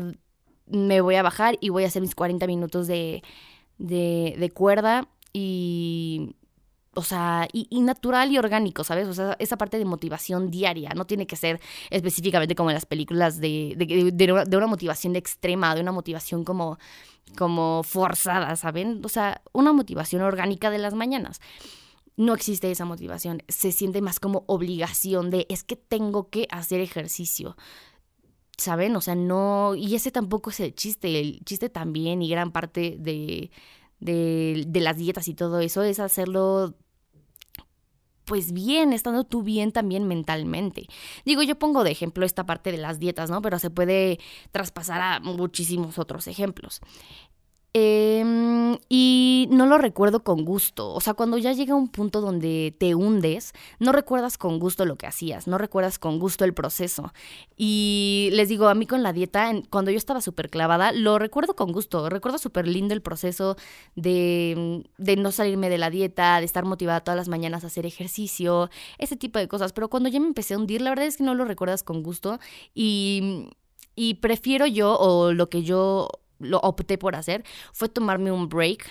me 0.68 1.02
voy 1.02 1.16
a 1.16 1.24
bajar 1.24 1.58
y 1.60 1.70
voy 1.70 1.84
a 1.84 1.88
hacer 1.88 2.02
mis 2.02 2.16
40 2.16 2.48
minutos 2.48 2.88
de, 2.88 3.24
de, 3.78 4.36
de 4.40 4.52
cuerda 4.52 5.08
y 5.34 6.36
o 6.98 7.04
sea, 7.04 7.48
y, 7.54 7.80
natural 7.82 8.32
y 8.32 8.39
orgánico, 8.39 8.84
¿sabes? 8.84 9.08
O 9.08 9.13
sea, 9.13 9.36
esa 9.38 9.56
parte 9.56 9.77
de 9.77 9.86
motivación 9.86 10.50
diaria, 10.50 10.89
no 10.96 11.06
tiene 11.06 11.27
que 11.27 11.36
ser 11.36 11.62
específicamente 11.92 12.56
como 12.56 12.72
en 12.72 12.74
las 12.74 12.88
películas 12.88 13.39
de, 13.39 13.75
de, 13.77 14.58
una 14.58 14.68
motivación 14.68 15.16
extrema, 15.16 15.75
de 15.75 15.82
una 15.82 15.92
motivación 15.92 16.44
como, 16.44 16.80
como 17.38 17.84
forzada, 17.84 18.56
¿saben? 18.56 19.01
O 19.06 19.10
sea, 19.10 19.44
una 19.54 19.74
motivación 19.74 20.24
orgánica 20.24 20.72
de 20.72 20.80
las 20.80 20.96
mañanas. 20.96 21.39
No 22.16 22.34
existe 22.34 22.72
esa 22.72 22.86
motivación, 22.86 23.44
se 23.48 23.72
siente 23.72 24.01
más 24.01 24.20
como 24.20 24.44
obligación 24.48 25.30
de 25.30 25.46
es 25.50 25.63
que 25.63 25.75
tengo 25.75 26.32
que 26.32 26.48
hacer 26.50 26.80
ejercicio. 26.82 27.56
¿Saben? 28.58 28.96
O 28.96 29.01
sea, 29.01 29.13
no. 29.13 29.75
Y 29.75 29.94
ese 29.94 30.10
tampoco 30.10 30.50
es 30.50 30.60
el 30.62 30.74
chiste. 30.74 31.20
El 31.20 31.46
chiste 31.46 31.70
también, 31.70 32.24
y 32.24 32.30
gran 32.30 32.51
parte 32.51 32.96
de, 32.98 33.51
de, 34.00 34.63
de 34.68 34.80
las 34.80 34.98
dietas 34.98 35.27
y 35.27 35.36
todo 35.36 35.60
eso, 35.60 35.84
es 35.84 36.00
hacerlo 36.00 36.74
pues 38.28 38.52
bien, 38.52 38.92
estando 38.92 39.24
tú 39.24 39.42
bien 39.42 39.72
también 39.72 40.06
mentalmente. 40.06 40.88
Digo, 41.24 41.44
yo 41.44 41.58
pongo 41.58 41.86
de 41.86 41.92
ejemplo 41.92 42.26
esta 42.26 42.46
parte 42.46 42.74
de 42.74 42.78
las 42.78 43.00
dietas, 43.00 43.30
¿no? 43.30 43.42
Pero 43.42 43.58
se 43.58 43.70
puede 43.70 44.20
traspasar 44.52 45.02
a 45.02 45.20
muchísimos 45.22 45.98
otros 45.98 46.28
ejemplos. 46.28 46.82
Em, 47.80 48.80
y 48.90 49.48
no 49.52 49.68
lo 49.68 49.78
recuerdo 49.78 50.24
con 50.24 50.46
gusto. 50.46 50.92
O 50.94 51.00
sea, 51.00 51.14
cuando 51.14 51.38
ya 51.38 51.54
llega 51.54 51.76
un 51.76 51.90
punto 51.90 52.22
donde 52.22 52.76
te 52.80 52.96
hundes, 52.96 53.54
no 53.78 53.92
recuerdas 53.92 54.40
con 54.40 54.58
gusto 54.58 54.86
lo 54.86 54.96
que 54.96 55.06
hacías, 55.06 55.46
no 55.46 55.60
recuerdas 55.60 56.00
con 56.00 56.18
gusto 56.18 56.44
el 56.44 56.56
proceso. 56.56 57.14
Y 57.56 58.30
les 58.34 58.50
digo, 58.50 58.68
a 58.68 58.74
mí 58.74 58.88
con 58.88 59.04
la 59.04 59.14
dieta, 59.14 59.52
cuando 59.70 59.92
yo 59.92 59.98
estaba 59.98 60.22
súper 60.22 60.50
clavada, 60.50 60.92
lo 60.92 61.20
recuerdo 61.20 61.56
con 61.56 61.72
gusto. 61.72 62.10
Recuerdo 62.10 62.40
súper 62.40 62.68
lindo 62.68 62.96
el 62.96 63.02
proceso 63.02 63.58
de, 63.96 64.84
de 64.98 65.16
no 65.16 65.32
salirme 65.32 65.70
de 65.70 65.78
la 65.78 65.92
dieta, 65.92 66.40
de 66.40 66.46
estar 66.46 66.66
motivada 66.66 67.02
todas 67.02 67.18
las 67.18 67.30
mañanas 67.30 67.64
a 67.64 67.68
hacer 67.68 67.86
ejercicio, 67.86 68.72
ese 68.98 69.18
tipo 69.18 69.38
de 69.38 69.48
cosas. 69.48 69.72
Pero 69.74 69.90
cuando 69.90 70.10
ya 70.10 70.20
me 70.20 70.28
empecé 70.28 70.56
a 70.56 70.58
hundir, 70.58 70.82
la 70.82 70.90
verdad 70.90 71.06
es 71.06 71.18
que 71.18 71.24
no 71.24 71.36
lo 71.36 71.46
recuerdas 71.46 71.84
con 71.84 72.02
gusto. 72.02 72.40
Y, 72.74 73.50
y 73.96 74.16
prefiero 74.16 74.66
yo, 74.66 74.98
o 74.98 75.32
lo 75.34 75.50
que 75.50 75.62
yo 75.62 76.10
lo 76.39 76.60
opté 76.60 76.98
por 76.98 77.15
hacer 77.15 77.44
fue 77.74 77.89
tomarme 77.89 78.32
un 78.32 78.50
break 78.50 78.89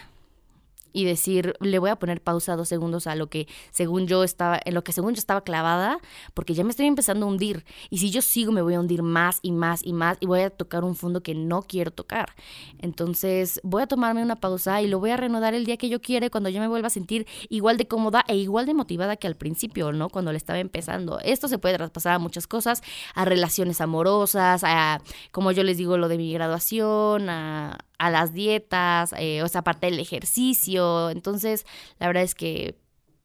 y 0.96 1.04
decir, 1.04 1.54
le 1.60 1.78
voy 1.78 1.90
a 1.90 1.96
poner 1.96 2.22
pausa 2.22 2.56
dos 2.56 2.68
segundos 2.68 3.06
a 3.06 3.14
lo 3.16 3.28
que 3.28 3.46
según 3.70 4.06
yo 4.06 4.24
estaba, 4.24 4.58
en 4.64 4.72
lo 4.72 4.82
que 4.82 4.92
según 4.92 5.12
yo 5.12 5.18
estaba 5.18 5.42
clavada, 5.42 5.98
porque 6.32 6.54
ya 6.54 6.64
me 6.64 6.70
estoy 6.70 6.86
empezando 6.86 7.26
a 7.26 7.28
hundir. 7.28 7.66
Y 7.90 7.98
si 7.98 8.10
yo 8.10 8.22
sigo, 8.22 8.50
me 8.50 8.62
voy 8.62 8.72
a 8.72 8.80
hundir 8.80 9.02
más 9.02 9.38
y 9.42 9.52
más 9.52 9.84
y 9.84 9.92
más 9.92 10.16
y 10.20 10.26
voy 10.26 10.40
a 10.40 10.48
tocar 10.48 10.84
un 10.84 10.96
fondo 10.96 11.22
que 11.22 11.34
no 11.34 11.60
quiero 11.60 11.90
tocar. 11.90 12.34
Entonces, 12.78 13.60
voy 13.62 13.82
a 13.82 13.86
tomarme 13.86 14.22
una 14.22 14.36
pausa 14.36 14.80
y 14.80 14.88
lo 14.88 14.98
voy 14.98 15.10
a 15.10 15.18
reanudar 15.18 15.52
el 15.52 15.66
día 15.66 15.76
que 15.76 15.90
yo 15.90 16.00
quiera, 16.00 16.30
cuando 16.30 16.48
yo 16.48 16.60
me 16.60 16.68
vuelva 16.68 16.86
a 16.86 16.90
sentir 16.90 17.26
igual 17.50 17.76
de 17.76 17.86
cómoda 17.86 18.24
e 18.26 18.36
igual 18.36 18.64
de 18.64 18.72
motivada 18.72 19.16
que 19.16 19.26
al 19.26 19.34
principio, 19.36 19.92
¿no? 19.92 20.08
Cuando 20.08 20.32
le 20.32 20.38
estaba 20.38 20.60
empezando. 20.60 21.20
Esto 21.20 21.46
se 21.46 21.58
puede 21.58 21.76
traspasar 21.76 22.14
a 22.14 22.18
muchas 22.18 22.46
cosas, 22.46 22.82
a 23.14 23.26
relaciones 23.26 23.82
amorosas, 23.82 24.64
a, 24.64 25.02
como 25.30 25.52
yo 25.52 25.62
les 25.62 25.76
digo, 25.76 25.98
lo 25.98 26.08
de 26.08 26.16
mi 26.16 26.32
graduación, 26.32 27.28
a, 27.28 27.76
a 27.98 28.10
las 28.10 28.32
dietas, 28.32 29.14
eh, 29.18 29.42
o 29.42 29.48
sea, 29.48 29.60
aparte 29.60 29.86
del 29.86 30.00
ejercicio. 30.00 31.10
Entonces, 31.10 31.66
la 31.98 32.06
verdad 32.06 32.22
es 32.22 32.34
que 32.34 32.78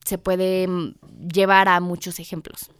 se 0.05 0.17
puede 0.17 0.67
mm, 0.67 0.95
llevar 1.33 1.67
a 1.67 1.79
muchos 1.79 2.19
ejemplos. 2.19 2.71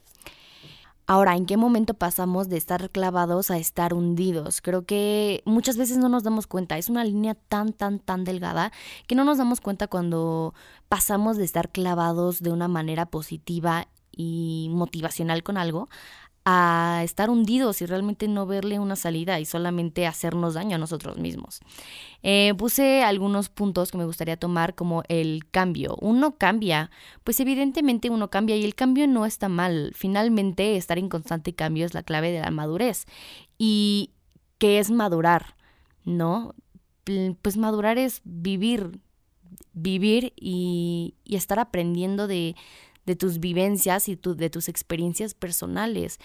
Ahora, 1.08 1.36
¿en 1.36 1.46
qué 1.46 1.58
momento 1.58 1.94
pasamos 1.94 2.48
de 2.48 2.56
estar 2.56 2.90
clavados 2.90 3.52
a 3.52 3.58
estar 3.58 3.94
hundidos? 3.94 4.62
Creo 4.62 4.86
que 4.86 5.42
muchas 5.46 5.76
veces 5.76 5.98
no 5.98 6.08
nos 6.08 6.24
damos 6.24 6.48
cuenta. 6.48 6.78
Es 6.78 6.90
una 6.90 7.04
línea 7.04 7.36
tan, 7.36 7.74
tan, 7.74 8.00
tan 8.00 8.24
delgada 8.24 8.72
que 9.08 9.16
no 9.16 9.26
nos 9.26 9.38
damos 9.38 9.60
cuenta 9.60 9.88
cuando 9.88 10.54
pasamos 10.88 11.36
de 11.36 11.44
estar 11.44 11.70
clavados 11.70 12.42
de 12.42 12.52
una 12.52 12.70
manera 12.70 13.08
positiva 13.08 13.88
y 14.12 14.70
motivacional 14.72 15.44
con 15.44 15.58
algo 15.58 15.90
a 16.44 17.02
estar 17.04 17.30
hundidos 17.30 17.82
y 17.82 17.86
realmente 17.86 18.28
no 18.28 18.48
verle 18.48 18.80
una 18.80 18.96
salida 18.96 19.40
y 19.40 19.46
solamente 19.46 20.08
hacernos 20.08 20.56
daño 20.56 20.76
a 20.76 20.80
nosotros 20.80 21.18
mismos. 21.18 21.60
Eh, 22.24 22.54
puse 22.58 23.04
algunos 23.04 23.50
puntos 23.50 23.92
que 23.92 23.98
me 23.98 24.06
gustaría 24.06 24.38
tomar 24.38 24.74
como 24.74 25.04
el 25.08 25.44
cambio. 25.52 25.98
Uno 26.02 26.38
cambia, 26.38 26.90
pues 27.24 27.40
evidentemente 27.40 28.10
uno 28.10 28.30
cambia 28.30 28.56
y 28.56 28.64
el 28.64 28.74
cambio 28.74 29.08
no 29.08 29.26
está 29.26 29.50
mal. 29.50 29.92
Finalmente 29.96 30.78
estar 30.78 30.98
en 30.98 31.10
constante 31.10 31.54
cambio 31.54 31.86
es 31.86 31.94
la 31.94 32.04
clave 32.04 32.32
de 32.32 32.42
la 32.42 32.52
madurez. 32.52 33.06
¿Y 33.60 34.12
qué 34.58 34.80
es 34.80 34.90
madurar? 34.90 35.56
¿No? 36.06 36.56
Pues 37.42 37.58
madurar 37.58 38.00
es 38.00 38.22
vivir, 38.24 39.00
vivir 39.74 40.34
y, 40.36 41.16
y 41.24 41.36
estar 41.36 41.60
aprendiendo 41.60 42.28
de 42.28 42.56
de 43.06 43.16
tus 43.16 43.40
vivencias 43.40 44.10
y 44.10 44.16
de 44.16 44.50
tus 44.50 44.70
experiencias 44.70 45.34
personales. 45.34 46.20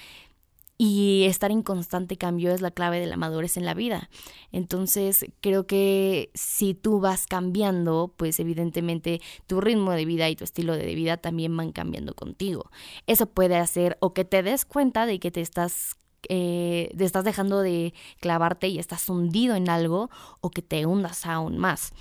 Y 0.78 1.24
estar 1.24 1.50
en 1.50 1.62
constante 1.62 2.18
cambio 2.18 2.52
es 2.52 2.60
la 2.60 2.70
clave 2.70 3.00
de 3.00 3.06
la 3.06 3.16
madurez 3.16 3.56
en 3.56 3.64
la 3.64 3.72
vida. 3.72 4.10
Entonces, 4.52 5.24
creo 5.40 5.66
que 5.66 6.30
si 6.34 6.74
tú 6.74 7.00
vas 7.00 7.26
cambiando, 7.26 8.12
pues 8.14 8.38
evidentemente 8.40 9.22
tu 9.46 9.62
ritmo 9.62 9.92
de 9.92 10.04
vida 10.04 10.28
y 10.28 10.36
tu 10.36 10.44
estilo 10.44 10.76
de 10.76 10.94
vida 10.94 11.16
también 11.16 11.56
van 11.56 11.72
cambiando 11.72 12.14
contigo. 12.14 12.70
Eso 13.06 13.26
puede 13.26 13.56
hacer 13.56 13.96
o 14.00 14.12
que 14.12 14.26
te 14.26 14.42
des 14.42 14.66
cuenta 14.66 15.06
de 15.06 15.18
que 15.18 15.30
te 15.30 15.40
estás 15.40 15.96
eh, 16.28 16.92
te 16.96 17.04
estás 17.04 17.24
dejando 17.24 17.60
de 17.60 17.94
clavarte 18.20 18.68
y 18.68 18.78
estás 18.78 19.08
hundido 19.08 19.54
en 19.54 19.68
algo 19.68 20.10
o 20.40 20.50
que 20.50 20.62
te 20.62 20.84
hundas 20.84 21.24
aún 21.24 21.56
más. 21.58 21.92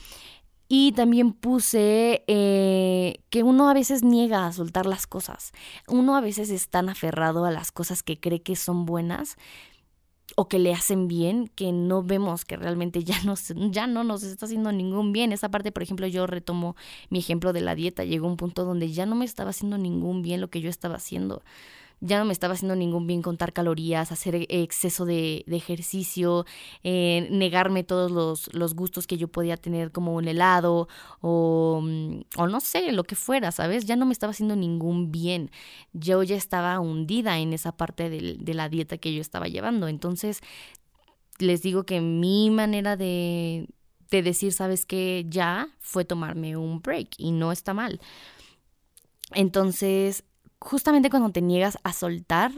Y 0.68 0.94
también 0.94 1.34
puse 1.34 2.24
eh, 2.28 3.20
que 3.30 3.44
uno 3.44 3.70
a 3.70 3.74
veces 3.74 4.04
niega 4.04 4.48
a 4.48 4.52
soltar 4.52 4.86
las 4.86 5.06
cosas. 5.06 5.52
Uno 5.88 6.16
a 6.16 6.22
veces 6.22 6.50
es 6.50 6.70
tan 6.70 6.90
aferrado 6.90 7.46
a 7.46 7.52
las 7.52 7.72
cosas 7.72 8.02
que 8.02 8.20
cree 8.20 8.42
que 8.42 8.56
son 8.56 8.86
buenas 8.86 9.38
o 10.36 10.48
que 10.48 10.58
le 10.58 10.74
hacen 10.74 11.08
bien 11.08 11.48
que 11.48 11.72
no 11.72 12.02
vemos 12.02 12.46
que 12.46 12.58
realmente 12.58 13.04
ya, 13.04 13.16
ya 13.70 13.88
no 13.88 14.04
nos 14.04 14.24
está 14.24 14.48
haciendo 14.48 14.72
ningún 14.72 15.14
bien. 15.14 15.32
Esa 15.32 15.50
parte, 15.50 15.72
por 15.72 15.84
ejemplo, 15.84 16.08
yo 16.08 16.26
retomo 16.26 16.76
mi 17.10 17.20
ejemplo 17.20 17.54
de 17.54 17.62
la 17.62 17.76
dieta. 17.76 18.04
Llegó 18.04 18.28
un 18.28 18.38
punto 18.38 18.66
donde 18.66 18.92
ya 18.92 19.06
no 19.06 19.16
me 19.16 19.26
estaba 19.26 19.52
haciendo 19.52 19.78
ningún 19.78 20.24
bien 20.24 20.42
lo 20.42 20.50
que 20.50 20.62
yo 20.62 20.70
estaba 20.70 20.96
haciendo 20.96 21.44
ya 22.02 22.20
no 22.20 22.26
me 22.26 22.34
estaba 22.34 22.54
haciendo 22.54 22.76
ningún 22.76 23.08
bien 23.08 23.22
contar 23.22 23.54
calorías, 23.54 24.12
hacer 24.12 24.36
e-, 24.36 24.48
exceso 24.50 25.06
de, 25.06 25.44
ejercicio, 25.48 26.46
eh, 26.84 27.28
negarme 27.32 27.84
todos 27.84 28.12
los, 28.12 28.54
los, 28.54 28.76
gustos 28.76 29.08
que 29.08 29.18
yo 29.18 29.28
podía 29.28 29.58
tener 29.58 29.92
como 29.92 30.14
un 30.16 30.28
helado 30.28 30.88
o, 31.22 31.82
mm, 31.84 32.22
o 32.38 32.48
no 32.48 32.60
sé, 32.60 32.92
lo 32.92 33.04
que 33.04 33.16
fuera, 33.16 33.52
¿sabes? 33.52 33.86
Ya 33.86 33.96
no 33.96 34.06
me 34.06 34.14
estaba 34.14 34.32
haciendo 34.32 34.56
ningún 34.56 35.12
bien. 35.12 35.52
Yo 35.94 36.24
ya 36.24 36.36
estaba 36.36 36.80
hundida 36.80 37.40
en 37.40 37.54
esa 37.54 37.72
parte 37.78 38.10
de, 38.10 38.38
de 38.40 38.54
la 38.54 38.70
dieta 38.70 38.98
que 38.98 39.14
yo 39.14 39.22
estaba 39.22 39.48
llevando. 39.48 39.88
Entonces, 39.88 40.42
les 41.40 41.62
digo 41.62 41.86
que 41.86 42.02
mi 42.02 42.50
manera 42.50 42.98
de, 42.98 43.68
de 44.10 44.24
decir, 44.24 44.54
¿sabes 44.54 44.86
qué? 44.86 45.26
Ya 45.30 45.70
fue 45.80 46.06
tomarme 46.06 46.58
un 46.58 46.82
break 46.82 47.16
y 47.18 47.32
no 47.32 47.52
está 47.52 47.74
mal. 47.74 48.00
Entonces, 49.32 50.24
justamente 50.60 51.10
cuando 51.10 51.32
te 51.32 51.42
niegas 51.42 51.78
a 51.84 51.94
soltar, 51.94 52.52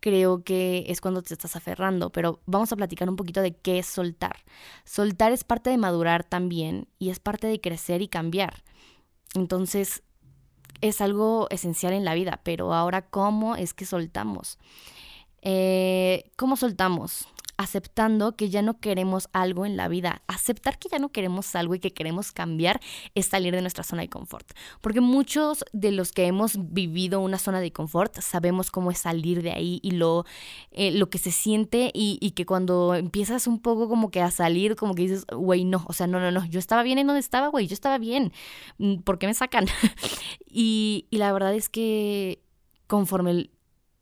creo 0.00 0.42
que 0.42 0.84
es 0.88 1.00
cuando 1.00 1.22
te 1.22 1.32
estás 1.32 1.54
aferrando, 1.54 2.10
pero 2.10 2.40
vamos 2.46 2.72
a 2.72 2.76
platicar 2.76 3.08
un 3.08 3.16
poquito 3.16 3.40
de 3.40 3.54
qué 3.56 3.78
es 3.78 3.86
soltar. 3.86 4.36
Soltar 4.84 5.32
es 5.32 5.44
parte 5.44 5.70
de 5.70 5.78
madurar 5.78 6.24
también 6.24 6.88
y 6.98 7.10
es 7.10 7.20
parte 7.20 7.46
de 7.46 7.60
crecer 7.60 8.02
y 8.02 8.08
cambiar. 8.08 8.64
Entonces, 9.34 10.02
es 10.80 11.00
algo 11.00 11.46
esencial 11.50 11.92
en 11.92 12.04
la 12.04 12.14
vida, 12.14 12.40
pero 12.42 12.74
ahora, 12.74 13.02
¿cómo 13.02 13.54
es 13.54 13.74
que 13.74 13.86
soltamos? 13.86 14.58
Eh, 15.40 16.30
¿Cómo 16.36 16.56
soltamos? 16.56 17.28
Aceptando 17.56 18.36
que 18.36 18.50
ya 18.50 18.62
no 18.62 18.80
queremos 18.80 19.28
algo 19.32 19.66
en 19.66 19.76
la 19.76 19.88
vida. 19.88 20.22
Aceptar 20.26 20.78
que 20.78 20.88
ya 20.88 20.98
no 20.98 21.10
queremos 21.10 21.54
algo 21.54 21.74
y 21.74 21.80
que 21.80 21.92
queremos 21.92 22.32
cambiar 22.32 22.80
es 23.14 23.26
salir 23.26 23.54
de 23.54 23.60
nuestra 23.60 23.84
zona 23.84 24.02
de 24.02 24.08
confort. 24.08 24.50
Porque 24.80 25.00
muchos 25.00 25.64
de 25.72 25.92
los 25.92 26.12
que 26.12 26.26
hemos 26.26 26.72
vivido 26.72 27.20
una 27.20 27.38
zona 27.38 27.60
de 27.60 27.72
confort 27.72 28.18
sabemos 28.20 28.70
cómo 28.70 28.90
es 28.90 28.98
salir 28.98 29.42
de 29.42 29.52
ahí 29.52 29.80
y 29.82 29.92
lo, 29.92 30.24
eh, 30.70 30.90
lo 30.90 31.10
que 31.10 31.18
se 31.18 31.30
siente 31.30 31.90
y, 31.94 32.18
y, 32.20 32.32
que 32.32 32.46
cuando 32.46 32.94
empiezas 32.94 33.46
un 33.46 33.60
poco 33.60 33.88
como 33.88 34.10
que 34.10 34.20
a 34.20 34.30
salir, 34.30 34.76
como 34.76 34.94
que 34.94 35.02
dices, 35.02 35.26
güey, 35.26 35.64
no, 35.64 35.84
o 35.86 35.92
sea, 35.92 36.06
no, 36.06 36.20
no, 36.20 36.30
no, 36.30 36.44
yo 36.46 36.58
estaba 36.58 36.82
bien 36.82 36.98
en 36.98 37.06
donde 37.06 37.20
estaba, 37.20 37.48
güey, 37.48 37.66
yo 37.66 37.74
estaba 37.74 37.98
bien. 37.98 38.32
Mm, 38.78 38.96
¿Por 38.98 39.18
qué 39.18 39.26
me 39.26 39.34
sacan? 39.34 39.66
y, 40.46 41.06
y 41.10 41.18
la 41.18 41.32
verdad 41.32 41.54
es 41.54 41.68
que 41.68 42.42
conforme 42.86 43.50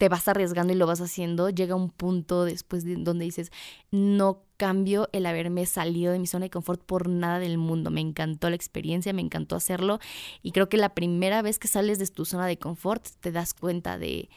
te 0.01 0.09
vas 0.09 0.29
arriesgando 0.29 0.73
y 0.73 0.77
lo 0.77 0.87
vas 0.87 1.03
haciendo, 1.03 1.51
llega 1.51 1.75
un 1.75 1.91
punto 1.91 2.47
después 2.47 2.87
de 2.87 2.97
donde 2.97 3.27
dices, 3.27 3.53
no 3.91 4.45
cambio 4.57 5.11
el 5.13 5.27
haberme 5.27 5.67
salido 5.67 6.11
de 6.11 6.19
mi 6.19 6.27
zona 6.27 6.47
de 6.47 6.51
confort 6.51 6.83
por 6.83 7.07
nada 7.07 7.39
del 7.39 7.59
mundo. 7.59 7.91
Me 7.91 8.01
encantó 8.01 8.49
la 8.49 8.57
experiencia, 8.57 9.13
me 9.13 9.21
encantó 9.21 9.57
hacerlo 9.57 9.99
y 10.43 10.53
creo 10.53 10.71
que 10.71 10.79
la 10.79 10.95
primera 10.95 11.43
vez 11.43 11.59
que 11.59 11.69
sales 11.69 11.99
de 11.99 12.07
tu 12.07 12.25
zona 12.25 12.47
de 12.47 12.59
confort 12.59 13.07
te 13.21 13.31
das 13.31 13.53
cuenta 13.53 13.99
de, 13.99 14.31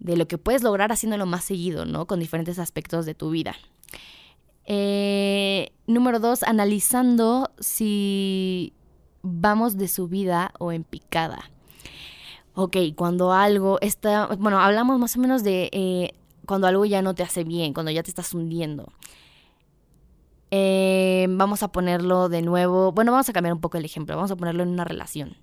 de 0.00 0.16
lo 0.16 0.26
que 0.26 0.38
puedes 0.38 0.64
lograr 0.64 0.90
haciéndolo 0.90 1.24
más 1.24 1.44
seguido, 1.44 1.84
¿no? 1.84 2.08
Con 2.08 2.18
diferentes 2.18 2.58
aspectos 2.58 3.06
de 3.06 3.14
tu 3.14 3.30
vida. 3.30 3.54
Eh, 4.64 5.70
número 5.86 6.18
dos, 6.18 6.42
analizando 6.42 7.52
si 7.60 8.72
vamos 9.22 9.76
de 9.76 9.86
subida 9.86 10.52
o 10.58 10.72
en 10.72 10.82
picada. 10.82 11.48
Ok, 12.56 12.76
cuando 12.96 13.32
algo 13.32 13.78
está, 13.82 14.28
bueno, 14.38 14.58
hablamos 14.58 14.98
más 14.98 15.14
o 15.16 15.20
menos 15.20 15.44
de 15.44 15.68
eh, 15.72 16.12
cuando 16.46 16.66
algo 16.66 16.86
ya 16.86 17.02
no 17.02 17.14
te 17.14 17.22
hace 17.22 17.44
bien, 17.44 17.74
cuando 17.74 17.92
ya 17.92 18.02
te 18.02 18.10
estás 18.10 18.32
hundiendo. 18.32 18.92
Eh, 20.50 21.26
vamos 21.28 21.62
a 21.62 21.68
ponerlo 21.68 22.30
de 22.30 22.40
nuevo, 22.40 22.92
bueno, 22.92 23.12
vamos 23.12 23.28
a 23.28 23.32
cambiar 23.34 23.52
un 23.52 23.60
poco 23.60 23.76
el 23.76 23.84
ejemplo, 23.84 24.16
vamos 24.16 24.30
a 24.30 24.36
ponerlo 24.36 24.62
en 24.62 24.70
una 24.70 24.84
relación. 24.84 25.36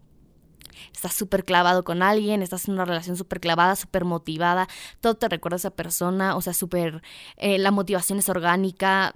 Estás 0.91 1.13
súper 1.13 1.45
clavado 1.45 1.83
con 1.83 2.01
alguien, 2.01 2.41
estás 2.41 2.67
en 2.67 2.73
una 2.73 2.85
relación 2.85 3.15
súper 3.15 3.39
clavada, 3.39 3.75
súper 3.75 4.05
motivada, 4.05 4.67
todo 4.99 5.13
te 5.13 5.29
recuerda 5.29 5.55
a 5.55 5.57
esa 5.57 5.69
persona, 5.71 6.35
o 6.35 6.41
sea, 6.41 6.53
súper, 6.53 7.03
eh, 7.37 7.59
la 7.59 7.69
motivación 7.69 8.17
es 8.17 8.27
orgánica, 8.27 9.13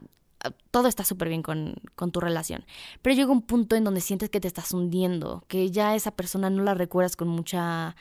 todo 0.71 0.87
está 0.87 1.03
súper 1.03 1.29
bien 1.29 1.41
con, 1.41 1.75
con, 1.95 2.11
tu 2.11 2.19
relación. 2.19 2.65
Pero 3.01 3.15
llega 3.15 3.31
un 3.31 3.41
punto 3.41 3.75
en 3.75 3.83
donde 3.83 4.01
sientes 4.01 4.29
que 4.29 4.39
te 4.39 4.47
estás 4.47 4.71
hundiendo, 4.71 5.43
que 5.47 5.71
ya 5.71 5.95
esa 5.95 6.11
persona 6.11 6.49
no 6.49 6.63
la 6.63 6.73
recuerdas 6.73 7.15
con 7.15 7.27
mucha 7.27 7.95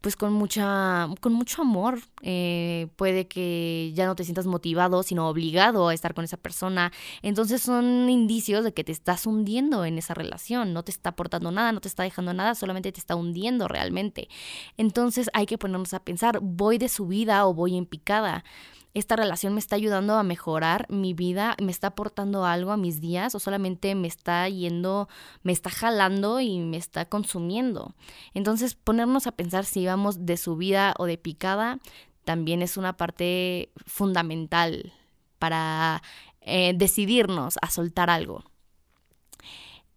pues 0.00 0.16
con 0.16 0.32
mucha, 0.32 1.08
con 1.20 1.32
mucho 1.32 1.62
amor. 1.62 2.00
Eh, 2.22 2.88
puede 2.96 3.28
que 3.28 3.92
ya 3.94 4.06
no 4.06 4.16
te 4.16 4.24
sientas 4.24 4.46
motivado, 4.46 5.02
sino 5.02 5.28
obligado 5.28 5.88
a 5.88 5.94
estar 5.94 6.14
con 6.14 6.24
esa 6.24 6.36
persona. 6.36 6.90
Entonces 7.22 7.62
son 7.62 8.08
indicios 8.08 8.64
de 8.64 8.72
que 8.72 8.84
te 8.84 8.92
estás 8.92 9.26
hundiendo 9.26 9.84
en 9.84 9.98
esa 9.98 10.14
relación. 10.14 10.72
No 10.72 10.84
te 10.84 10.90
está 10.90 11.10
aportando 11.10 11.50
nada, 11.50 11.72
no 11.72 11.80
te 11.80 11.88
está 11.88 12.02
dejando 12.02 12.32
nada, 12.32 12.54
solamente 12.54 12.92
te 12.92 13.00
está 13.00 13.14
hundiendo 13.14 13.68
realmente. 13.68 14.28
Entonces 14.76 15.28
hay 15.34 15.46
que 15.46 15.58
ponernos 15.58 15.92
a 15.92 16.02
pensar, 16.02 16.40
¿voy 16.40 16.78
de 16.78 16.88
subida 16.88 17.46
o 17.46 17.52
voy 17.54 17.76
en 17.76 17.84
picada? 17.84 18.44
Esta 18.92 19.16
relación 19.16 19.54
me 19.54 19.60
está 19.60 19.76
ayudando 19.76 20.14
a 20.14 20.22
mejorar 20.22 20.86
mi 20.90 21.14
vida, 21.14 21.56
me 21.62 21.70
está 21.70 21.88
aportando 21.88 22.44
algo 22.44 22.72
a 22.72 22.76
mis 22.76 23.00
días 23.00 23.34
o 23.34 23.38
solamente 23.38 23.94
me 23.94 24.08
está 24.08 24.48
yendo, 24.48 25.08
me 25.42 25.52
está 25.52 25.70
jalando 25.70 26.40
y 26.40 26.58
me 26.58 26.76
está 26.76 27.04
consumiendo. 27.04 27.94
Entonces 28.34 28.74
ponernos 28.74 29.26
a 29.26 29.32
pensar 29.32 29.64
si 29.64 29.86
vamos 29.86 30.26
de 30.26 30.36
subida 30.36 30.94
o 30.98 31.06
de 31.06 31.18
picada 31.18 31.78
también 32.24 32.62
es 32.62 32.76
una 32.76 32.96
parte 32.96 33.72
fundamental 33.86 34.92
para 35.38 36.02
eh, 36.42 36.74
decidirnos 36.76 37.58
a 37.62 37.70
soltar 37.70 38.10
algo. 38.10 38.44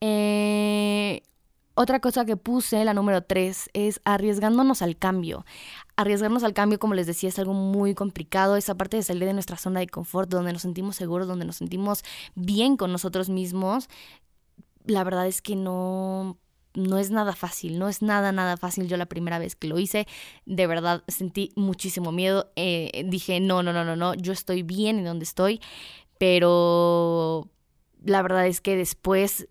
Eh, 0.02 1.22
otra 1.76 2.00
cosa 2.00 2.26
que 2.26 2.38
puse, 2.38 2.84
la 2.86 2.94
número 2.94 3.24
tres, 3.24 3.70
es 3.74 4.00
arriesgándonos 4.06 4.82
al 4.82 4.96
cambio. 4.98 5.46
Arriesgarnos 5.96 6.44
al 6.44 6.54
cambio, 6.54 6.78
como 6.78 6.94
les 6.94 7.08
decía, 7.08 7.30
es 7.30 7.40
algo 7.40 7.54
muy 7.54 7.96
complicado. 7.96 8.58
Esa 8.58 8.76
parte 8.76 8.98
de 8.98 9.04
salir 9.04 9.26
de 9.26 9.34
nuestra 9.34 9.58
zona 9.58 9.80
de 9.80 9.88
confort, 9.88 10.30
donde 10.30 10.54
nos 10.54 10.62
sentimos 10.62 10.96
seguros, 10.96 11.28
donde 11.28 11.46
nos 11.46 11.56
sentimos 11.56 12.04
bien 12.36 12.78
con 12.78 12.92
nosotros 12.92 13.30
mismos, 13.30 13.90
la 14.86 15.04
verdad 15.04 15.28
es 15.28 15.42
que 15.42 15.56
no, 15.56 16.38
no 16.76 16.98
es 17.00 17.10
nada 17.10 17.34
fácil, 17.34 17.80
no 17.80 17.90
es 17.90 18.02
nada, 18.02 18.32
nada 18.32 18.58
fácil. 18.58 18.88
Yo 18.88 18.98
la 18.98 19.08
primera 19.08 19.40
vez 19.40 19.56
que 19.56 19.68
lo 19.68 19.80
hice, 19.80 20.08
de 20.46 20.68
verdad 20.68 21.04
sentí 21.08 21.52
muchísimo 21.56 22.12
miedo. 22.12 22.52
Eh, 22.56 23.04
dije, 23.08 23.40
no, 23.40 23.64
no, 23.64 23.74
no, 23.74 23.84
no, 23.84 23.96
no, 23.96 24.14
yo 24.14 24.34
estoy 24.34 24.62
bien 24.62 25.00
en 25.00 25.06
donde 25.06 25.24
estoy, 25.24 25.60
pero 26.18 27.50
la 28.04 28.22
verdad 28.22 28.46
es 28.48 28.62
que 28.62 28.76
después 28.76 29.48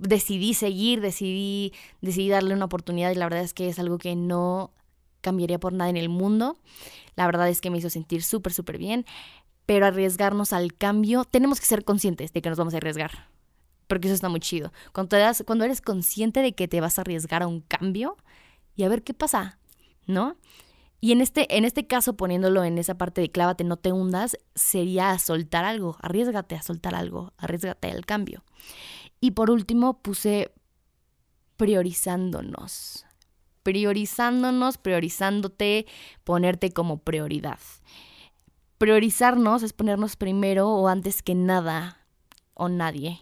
decidí 0.00 0.54
seguir, 0.54 1.00
decidí, 1.00 1.72
decidí 2.00 2.28
darle 2.28 2.54
una 2.54 2.66
oportunidad 2.66 3.10
y 3.10 3.14
la 3.14 3.26
verdad 3.26 3.42
es 3.42 3.54
que 3.54 3.68
es 3.68 3.78
algo 3.78 3.98
que 3.98 4.16
no 4.16 4.72
cambiaría 5.20 5.58
por 5.58 5.72
nada 5.72 5.90
en 5.90 5.96
el 5.96 6.08
mundo. 6.08 6.58
La 7.16 7.26
verdad 7.26 7.48
es 7.48 7.60
que 7.60 7.70
me 7.70 7.78
hizo 7.78 7.90
sentir 7.90 8.22
súper, 8.22 8.52
súper 8.52 8.78
bien, 8.78 9.06
pero 9.64 9.86
arriesgarnos 9.86 10.52
al 10.52 10.74
cambio, 10.74 11.24
tenemos 11.24 11.60
que 11.60 11.66
ser 11.66 11.84
conscientes 11.84 12.32
de 12.32 12.42
que 12.42 12.48
nos 12.48 12.58
vamos 12.58 12.74
a 12.74 12.76
arriesgar, 12.76 13.28
porque 13.88 14.08
eso 14.08 14.14
está 14.14 14.28
muy 14.28 14.40
chido. 14.40 14.72
Cuando, 14.92 15.16
cuando 15.44 15.64
eres 15.64 15.80
consciente 15.80 16.40
de 16.40 16.54
que 16.54 16.68
te 16.68 16.80
vas 16.80 16.98
a 16.98 17.02
arriesgar 17.02 17.42
a 17.42 17.48
un 17.48 17.60
cambio 17.60 18.16
y 18.76 18.84
a 18.84 18.88
ver 18.88 19.02
qué 19.02 19.14
pasa, 19.14 19.58
¿no? 20.06 20.36
Y 21.00 21.12
en 21.12 21.20
este, 21.20 21.56
en 21.56 21.64
este 21.64 21.86
caso, 21.86 22.16
poniéndolo 22.16 22.64
en 22.64 22.78
esa 22.78 22.96
parte 22.96 23.20
de 23.20 23.30
clávate, 23.30 23.64
no 23.64 23.76
te 23.76 23.92
hundas, 23.92 24.38
sería 24.54 25.18
soltar 25.18 25.64
algo, 25.64 25.96
arriesgate 26.00 26.54
a 26.54 26.62
soltar 26.62 26.94
algo, 26.94 27.32
arriesgate 27.36 27.90
al 27.90 28.06
cambio. 28.06 28.42
Y 29.20 29.32
por 29.32 29.50
último 29.50 30.02
puse 30.02 30.52
priorizándonos. 31.56 33.06
Priorizándonos, 33.62 34.78
priorizándote, 34.78 35.86
ponerte 36.24 36.70
como 36.70 36.98
prioridad. 36.98 37.58
Priorizarnos 38.78 39.62
es 39.62 39.72
ponernos 39.72 40.16
primero 40.16 40.68
o 40.68 40.88
antes 40.88 41.22
que 41.22 41.34
nada 41.34 42.06
o 42.54 42.68
nadie. 42.68 43.20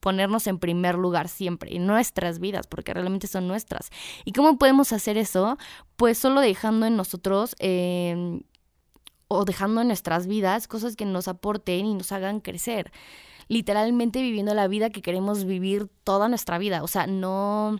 Ponernos 0.00 0.46
en 0.46 0.58
primer 0.58 0.96
lugar 0.96 1.28
siempre, 1.28 1.74
en 1.74 1.86
nuestras 1.86 2.38
vidas, 2.38 2.66
porque 2.66 2.92
realmente 2.92 3.26
son 3.26 3.48
nuestras. 3.48 3.90
¿Y 4.26 4.32
cómo 4.32 4.58
podemos 4.58 4.92
hacer 4.92 5.16
eso? 5.16 5.56
Pues 5.96 6.18
solo 6.18 6.42
dejando 6.42 6.84
en 6.84 6.96
nosotros 6.96 7.56
em, 7.58 8.42
o 9.28 9.46
dejando 9.46 9.80
en 9.80 9.88
nuestras 9.88 10.26
vidas 10.26 10.68
cosas 10.68 10.94
que 10.94 11.06
nos 11.06 11.26
aporten 11.26 11.86
y 11.86 11.94
nos 11.94 12.12
hagan 12.12 12.40
crecer 12.40 12.92
literalmente 13.48 14.22
viviendo 14.22 14.54
la 14.54 14.68
vida 14.68 14.90
que 14.90 15.02
queremos 15.02 15.44
vivir 15.44 15.88
toda 16.04 16.28
nuestra 16.28 16.58
vida. 16.58 16.82
O 16.82 16.88
sea, 16.88 17.06
no, 17.06 17.78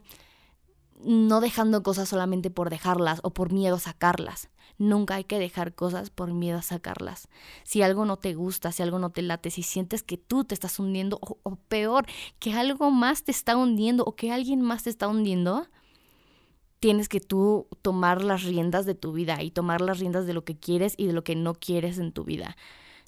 no 1.04 1.40
dejando 1.40 1.82
cosas 1.82 2.08
solamente 2.08 2.50
por 2.50 2.70
dejarlas 2.70 3.20
o 3.22 3.30
por 3.30 3.52
miedo 3.52 3.76
a 3.76 3.80
sacarlas. 3.80 4.48
Nunca 4.76 5.14
hay 5.14 5.24
que 5.24 5.38
dejar 5.38 5.74
cosas 5.74 6.10
por 6.10 6.32
miedo 6.32 6.58
a 6.58 6.62
sacarlas. 6.62 7.28
Si 7.62 7.82
algo 7.82 8.04
no 8.04 8.16
te 8.16 8.34
gusta, 8.34 8.72
si 8.72 8.82
algo 8.82 8.98
no 8.98 9.10
te 9.10 9.22
late, 9.22 9.50
si 9.50 9.62
sientes 9.62 10.02
que 10.02 10.16
tú 10.16 10.44
te 10.44 10.54
estás 10.54 10.78
hundiendo 10.78 11.18
o, 11.20 11.38
o 11.42 11.56
peor, 11.56 12.06
que 12.40 12.54
algo 12.54 12.90
más 12.90 13.22
te 13.22 13.30
está 13.30 13.56
hundiendo 13.56 14.04
o 14.04 14.16
que 14.16 14.32
alguien 14.32 14.60
más 14.60 14.82
te 14.82 14.90
está 14.90 15.06
hundiendo, 15.06 15.68
tienes 16.80 17.08
que 17.08 17.20
tú 17.20 17.68
tomar 17.82 18.22
las 18.22 18.42
riendas 18.42 18.84
de 18.84 18.94
tu 18.94 19.12
vida 19.12 19.42
y 19.42 19.50
tomar 19.50 19.80
las 19.80 20.00
riendas 20.00 20.26
de 20.26 20.34
lo 20.34 20.44
que 20.44 20.58
quieres 20.58 20.94
y 20.96 21.06
de 21.06 21.12
lo 21.12 21.22
que 21.22 21.36
no 21.36 21.54
quieres 21.54 21.98
en 21.98 22.12
tu 22.12 22.24
vida 22.24 22.56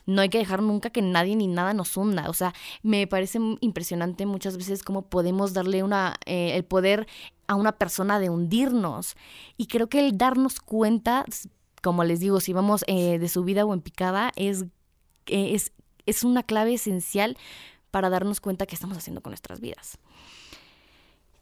no 0.06 0.22
hay 0.22 0.28
que 0.28 0.38
dejar 0.38 0.62
nunca 0.62 0.90
que 0.90 1.02
nadie 1.02 1.36
ni 1.36 1.48
nada 1.48 1.74
nos 1.74 1.96
hunda. 1.96 2.30
O 2.30 2.32
sea, 2.32 2.54
me 2.82 3.06
parece 3.06 3.38
impresionante 3.60 4.24
muchas 4.24 4.56
veces 4.56 4.82
cómo 4.82 5.02
podemos 5.02 5.52
darle 5.52 5.82
una, 5.82 6.16
eh, 6.24 6.52
el 6.54 6.64
poder 6.64 7.06
a 7.48 7.56
una 7.56 7.72
persona 7.72 8.18
de 8.18 8.30
hundirnos. 8.30 9.16
Y 9.56 9.66
creo 9.66 9.88
que 9.88 10.00
el 10.00 10.16
darnos 10.16 10.60
cuenta, 10.60 11.24
como 11.82 12.04
les 12.04 12.20
digo, 12.20 12.40
si 12.40 12.52
vamos 12.52 12.84
eh, 12.86 13.18
de 13.18 13.28
subida 13.28 13.64
o 13.64 13.74
en 13.74 13.80
picada, 13.80 14.32
es, 14.36 14.62
eh, 15.26 15.54
es, 15.54 15.72
es 16.06 16.24
una 16.24 16.42
clave 16.42 16.74
esencial 16.74 17.36
para 17.90 18.08
darnos 18.08 18.40
cuenta 18.40 18.66
qué 18.66 18.74
estamos 18.74 18.96
haciendo 18.96 19.22
con 19.22 19.30
nuestras 19.30 19.60
vidas. 19.60 19.98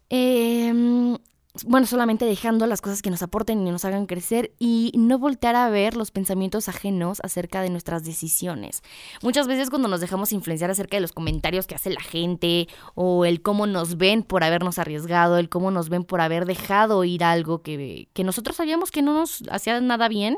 Eh, 0.09 1.17
bueno, 1.63 1.87
solamente 1.87 2.25
dejando 2.25 2.67
las 2.67 2.81
cosas 2.81 3.01
que 3.01 3.09
nos 3.09 3.21
aporten 3.21 3.65
y 3.65 3.71
nos 3.71 3.85
hagan 3.85 4.05
crecer 4.05 4.51
y 4.59 4.91
no 4.95 5.17
voltear 5.19 5.55
a 5.55 5.69
ver 5.69 5.95
los 5.95 6.11
pensamientos 6.11 6.67
ajenos 6.67 7.19
acerca 7.23 7.61
de 7.61 7.69
nuestras 7.69 8.03
decisiones. 8.03 8.83
Muchas 9.21 9.47
veces 9.47 9.69
cuando 9.69 9.87
nos 9.87 10.01
dejamos 10.01 10.33
influenciar 10.33 10.71
acerca 10.71 10.97
de 10.97 11.01
los 11.01 11.13
comentarios 11.13 11.67
que 11.67 11.75
hace 11.75 11.89
la 11.89 12.01
gente 12.01 12.67
o 12.93 13.25
el 13.25 13.41
cómo 13.41 13.67
nos 13.67 13.97
ven 13.97 14.23
por 14.23 14.43
habernos 14.43 14.79
arriesgado, 14.79 15.37
el 15.37 15.49
cómo 15.49 15.71
nos 15.71 15.89
ven 15.89 16.03
por 16.03 16.21
haber 16.21 16.45
dejado 16.45 17.03
ir 17.03 17.23
algo 17.23 17.61
que, 17.61 18.07
que 18.13 18.23
nosotros 18.23 18.57
sabíamos 18.57 18.91
que 18.91 19.01
no 19.01 19.13
nos 19.13 19.43
hacía 19.49 19.79
nada 19.81 20.07
bien, 20.07 20.37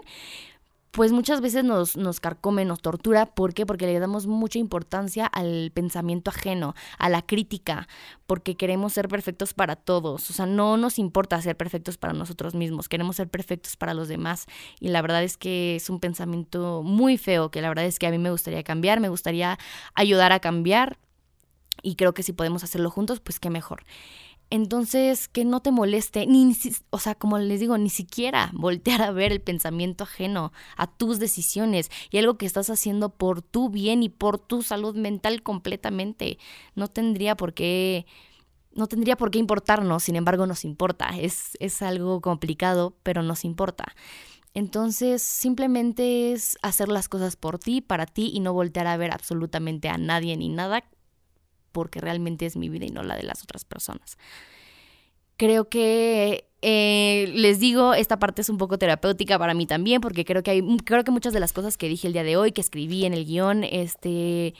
pues 0.91 1.11
muchas 1.11 1.41
veces 1.41 1.63
nos, 1.63 1.95
nos 1.95 2.19
carcome, 2.19 2.65
nos 2.65 2.81
tortura. 2.81 3.25
¿Por 3.27 3.53
qué? 3.53 3.65
Porque 3.65 3.85
le 3.85 3.99
damos 3.99 4.25
mucha 4.27 4.59
importancia 4.59 5.25
al 5.25 5.71
pensamiento 5.71 6.31
ajeno, 6.31 6.73
a 6.97 7.09
la 7.09 7.21
crítica, 7.21 7.87
porque 8.25 8.55
queremos 8.55 8.93
ser 8.93 9.07
perfectos 9.07 9.53
para 9.53 9.75
todos. 9.75 10.29
O 10.29 10.33
sea, 10.33 10.45
no 10.45 10.77
nos 10.77 10.97
importa 10.97 11.41
ser 11.41 11.55
perfectos 11.55 11.97
para 11.97 12.13
nosotros 12.13 12.55
mismos, 12.55 12.89
queremos 12.89 13.17
ser 13.17 13.29
perfectos 13.29 13.75
para 13.77 13.93
los 13.93 14.07
demás. 14.07 14.45
Y 14.79 14.89
la 14.89 15.01
verdad 15.01 15.23
es 15.23 15.37
que 15.37 15.75
es 15.75 15.89
un 15.89 15.99
pensamiento 15.99 16.81
muy 16.83 17.17
feo, 17.17 17.51
que 17.51 17.61
la 17.61 17.69
verdad 17.69 17.85
es 17.85 17.99
que 17.99 18.07
a 18.07 18.11
mí 18.11 18.17
me 18.17 18.31
gustaría 18.31 18.63
cambiar, 18.63 18.99
me 18.99 19.09
gustaría 19.09 19.57
ayudar 19.93 20.31
a 20.31 20.39
cambiar. 20.39 20.97
Y 21.83 21.95
creo 21.95 22.13
que 22.13 22.23
si 22.23 22.33
podemos 22.33 22.63
hacerlo 22.63 22.89
juntos, 22.89 23.19
pues 23.19 23.39
qué 23.39 23.49
mejor. 23.49 23.83
Entonces, 24.49 25.27
que 25.27 25.43
no 25.43 25.61
te 25.61 25.71
moleste, 25.71 26.25
ni, 26.25 26.55
o 26.89 26.99
sea, 26.99 27.15
como 27.15 27.37
les 27.37 27.59
digo, 27.59 27.77
ni 27.77 27.89
siquiera 27.89 28.49
voltear 28.53 29.01
a 29.01 29.11
ver 29.11 29.31
el 29.31 29.41
pensamiento 29.41 30.05
ajeno 30.05 30.53
a 30.77 30.87
tus 30.87 31.19
decisiones 31.19 31.91
y 32.11 32.17
algo 32.17 32.37
que 32.37 32.45
estás 32.45 32.69
haciendo 32.69 33.09
por 33.09 33.41
tu 33.41 33.69
bien 33.69 34.03
y 34.03 34.09
por 34.09 34.39
tu 34.39 34.63
salud 34.63 34.95
mental 34.95 35.43
completamente. 35.43 36.37
No 36.75 36.87
tendría 36.87 37.35
por 37.35 37.53
qué, 37.53 38.05
no 38.73 38.87
tendría 38.87 39.17
por 39.17 39.31
qué 39.31 39.39
importarnos, 39.39 40.03
sin 40.03 40.15
embargo 40.15 40.45
nos 40.45 40.63
importa. 40.63 41.09
Es, 41.19 41.57
es 41.59 41.81
algo 41.81 42.21
complicado, 42.21 42.95
pero 43.03 43.23
nos 43.23 43.43
importa. 43.43 43.95
Entonces, 44.53 45.21
simplemente 45.21 46.31
es 46.31 46.57
hacer 46.61 46.87
las 46.87 47.09
cosas 47.09 47.35
por 47.35 47.59
ti, 47.59 47.81
para 47.81 48.05
ti 48.05 48.31
y 48.33 48.39
no 48.39 48.53
voltear 48.53 48.87
a 48.87 48.97
ver 48.97 49.11
absolutamente 49.11 49.89
a 49.89 49.97
nadie 49.97 50.37
ni 50.37 50.49
nada 50.49 50.83
porque 51.77 52.01
realmente 52.01 52.47
es 52.47 52.57
mi 52.57 52.69
vida 52.69 52.87
y 52.87 52.89
no 52.89 53.03
la 53.03 53.15
de 53.15 53.21
las 53.21 53.43
otras 53.43 53.63
personas. 53.63 54.17
Creo 55.37 55.69
que 55.69 56.49
eh, 56.63 57.31
les 57.35 57.59
digo, 57.59 57.93
esta 57.93 58.17
parte 58.17 58.41
es 58.41 58.49
un 58.49 58.57
poco 58.57 58.79
terapéutica 58.79 59.37
para 59.37 59.53
mí 59.53 59.67
también, 59.67 60.01
porque 60.01 60.25
creo 60.25 60.41
que 60.41 60.49
hay, 60.49 60.77
creo 60.85 61.03
que 61.03 61.11
muchas 61.11 61.33
de 61.33 61.39
las 61.39 61.53
cosas 61.53 61.77
que 61.77 61.87
dije 61.87 62.07
el 62.07 62.13
día 62.13 62.23
de 62.23 62.35
hoy, 62.35 62.51
que 62.51 62.61
escribí 62.61 63.05
en 63.05 63.13
el 63.13 63.25
guion, 63.25 63.63
este, 63.63 64.55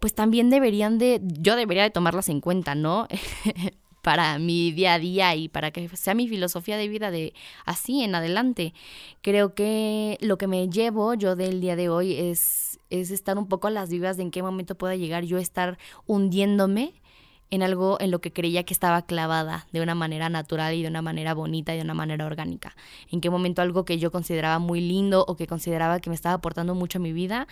pues 0.00 0.12
también 0.12 0.50
deberían 0.50 0.98
de, 0.98 1.20
yo 1.22 1.54
debería 1.54 1.84
de 1.84 1.90
tomarlas 1.90 2.28
en 2.30 2.40
cuenta, 2.40 2.74
¿no? 2.74 3.06
para 4.06 4.38
mi 4.38 4.70
día 4.70 4.94
a 4.94 4.98
día 5.00 5.34
y 5.34 5.48
para 5.48 5.72
que 5.72 5.88
sea 5.96 6.14
mi 6.14 6.28
filosofía 6.28 6.76
de 6.76 6.86
vida 6.86 7.10
de 7.10 7.34
así 7.64 8.04
en 8.04 8.14
adelante. 8.14 8.72
Creo 9.20 9.52
que 9.52 10.16
lo 10.20 10.38
que 10.38 10.46
me 10.46 10.68
llevo 10.68 11.14
yo 11.14 11.34
del 11.34 11.60
día 11.60 11.74
de 11.74 11.88
hoy 11.88 12.14
es, 12.14 12.78
es 12.88 13.10
estar 13.10 13.36
un 13.36 13.48
poco 13.48 13.66
a 13.66 13.72
las 13.72 13.90
vivas 13.90 14.16
de 14.16 14.22
en 14.22 14.30
qué 14.30 14.44
momento 14.44 14.76
pueda 14.76 14.94
llegar 14.94 15.24
yo 15.24 15.38
a 15.38 15.40
estar 15.40 15.76
hundiéndome 16.06 17.02
en 17.50 17.64
algo 17.64 17.96
en 18.00 18.12
lo 18.12 18.20
que 18.20 18.32
creía 18.32 18.62
que 18.62 18.74
estaba 18.74 19.02
clavada 19.02 19.66
de 19.72 19.80
una 19.80 19.96
manera 19.96 20.28
natural 20.28 20.74
y 20.74 20.82
de 20.82 20.88
una 20.88 21.02
manera 21.02 21.34
bonita 21.34 21.74
y 21.74 21.78
de 21.78 21.82
una 21.82 21.94
manera 21.94 22.26
orgánica. 22.26 22.76
En 23.10 23.20
qué 23.20 23.28
momento 23.28 23.60
algo 23.60 23.84
que 23.84 23.98
yo 23.98 24.12
consideraba 24.12 24.60
muy 24.60 24.80
lindo 24.80 25.24
o 25.26 25.34
que 25.34 25.48
consideraba 25.48 25.98
que 25.98 26.10
me 26.10 26.16
estaba 26.16 26.36
aportando 26.36 26.76
mucho 26.76 26.98
a 26.98 27.02
mi 27.02 27.12
vida 27.12 27.48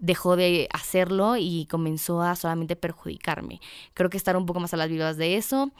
dejó 0.00 0.34
de 0.34 0.68
hacerlo 0.72 1.36
y 1.36 1.66
comenzó 1.66 2.22
a 2.22 2.34
solamente 2.34 2.74
perjudicarme. 2.74 3.60
Creo 3.94 4.10
que 4.10 4.16
estar 4.16 4.36
un 4.36 4.46
poco 4.46 4.60
más 4.60 4.74
a 4.74 4.76
las 4.76 4.88
vivas 4.88 5.16
de 5.16 5.36
eso. 5.36 5.70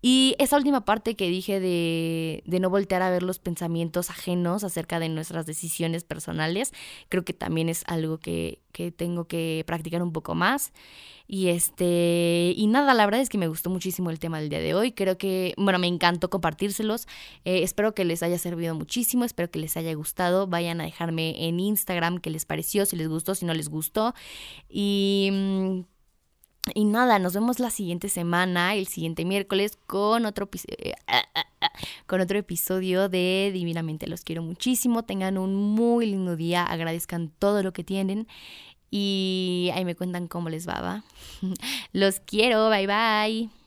Y 0.00 0.36
esa 0.38 0.56
última 0.56 0.84
parte 0.84 1.16
que 1.16 1.28
dije 1.28 1.58
de, 1.58 2.42
de, 2.46 2.60
no 2.60 2.70
voltear 2.70 3.02
a 3.02 3.10
ver 3.10 3.22
los 3.22 3.38
pensamientos 3.38 4.10
ajenos 4.10 4.62
acerca 4.62 5.00
de 5.00 5.08
nuestras 5.08 5.44
decisiones 5.44 6.04
personales, 6.04 6.72
creo 7.08 7.24
que 7.24 7.32
también 7.32 7.68
es 7.68 7.82
algo 7.86 8.18
que, 8.18 8.60
que 8.72 8.92
tengo 8.92 9.24
que 9.24 9.64
practicar 9.66 10.02
un 10.02 10.12
poco 10.12 10.36
más. 10.36 10.72
Y 11.30 11.48
este, 11.48 12.54
y 12.56 12.66
nada, 12.68 12.94
la 12.94 13.04
verdad 13.04 13.20
es 13.20 13.28
que 13.28 13.38
me 13.38 13.48
gustó 13.48 13.68
muchísimo 13.70 14.10
el 14.10 14.18
tema 14.18 14.40
del 14.40 14.48
día 14.48 14.60
de 14.60 14.74
hoy. 14.74 14.92
Creo 14.92 15.18
que, 15.18 15.52
bueno, 15.58 15.78
me 15.78 15.86
encantó 15.86 16.30
compartírselos. 16.30 17.06
Eh, 17.44 17.62
espero 17.64 17.92
que 17.92 18.04
les 18.04 18.22
haya 18.22 18.38
servido 18.38 18.74
muchísimo, 18.74 19.24
espero 19.24 19.50
que 19.50 19.58
les 19.58 19.76
haya 19.76 19.92
gustado. 19.94 20.46
Vayan 20.46 20.80
a 20.80 20.84
dejarme 20.84 21.48
en 21.48 21.60
Instagram 21.60 22.18
qué 22.18 22.30
les 22.30 22.46
pareció, 22.46 22.86
si 22.86 22.96
les 22.96 23.08
gustó, 23.08 23.34
si 23.34 23.44
no 23.44 23.52
les 23.52 23.68
gustó. 23.68 24.14
Y. 24.70 25.84
Y 26.74 26.84
nada, 26.84 27.18
nos 27.18 27.34
vemos 27.34 27.60
la 27.60 27.70
siguiente 27.70 28.08
semana, 28.08 28.74
el 28.74 28.86
siguiente 28.86 29.24
miércoles, 29.24 29.78
con 29.86 30.26
otro, 30.26 30.48
eh, 30.68 30.94
con 32.06 32.20
otro 32.20 32.38
episodio 32.38 33.08
de 33.08 33.50
Divinamente. 33.52 34.06
Los 34.06 34.22
quiero 34.22 34.42
muchísimo, 34.42 35.04
tengan 35.04 35.38
un 35.38 35.54
muy 35.54 36.06
lindo 36.06 36.36
día, 36.36 36.64
agradezcan 36.64 37.30
todo 37.38 37.62
lo 37.62 37.72
que 37.72 37.84
tienen 37.84 38.26
y 38.90 39.70
ahí 39.74 39.84
me 39.84 39.94
cuentan 39.94 40.28
cómo 40.28 40.48
les 40.48 40.68
va, 40.68 40.80
¿va? 40.80 41.04
Los 41.92 42.20
quiero, 42.20 42.70
bye 42.70 42.86
bye. 42.86 43.57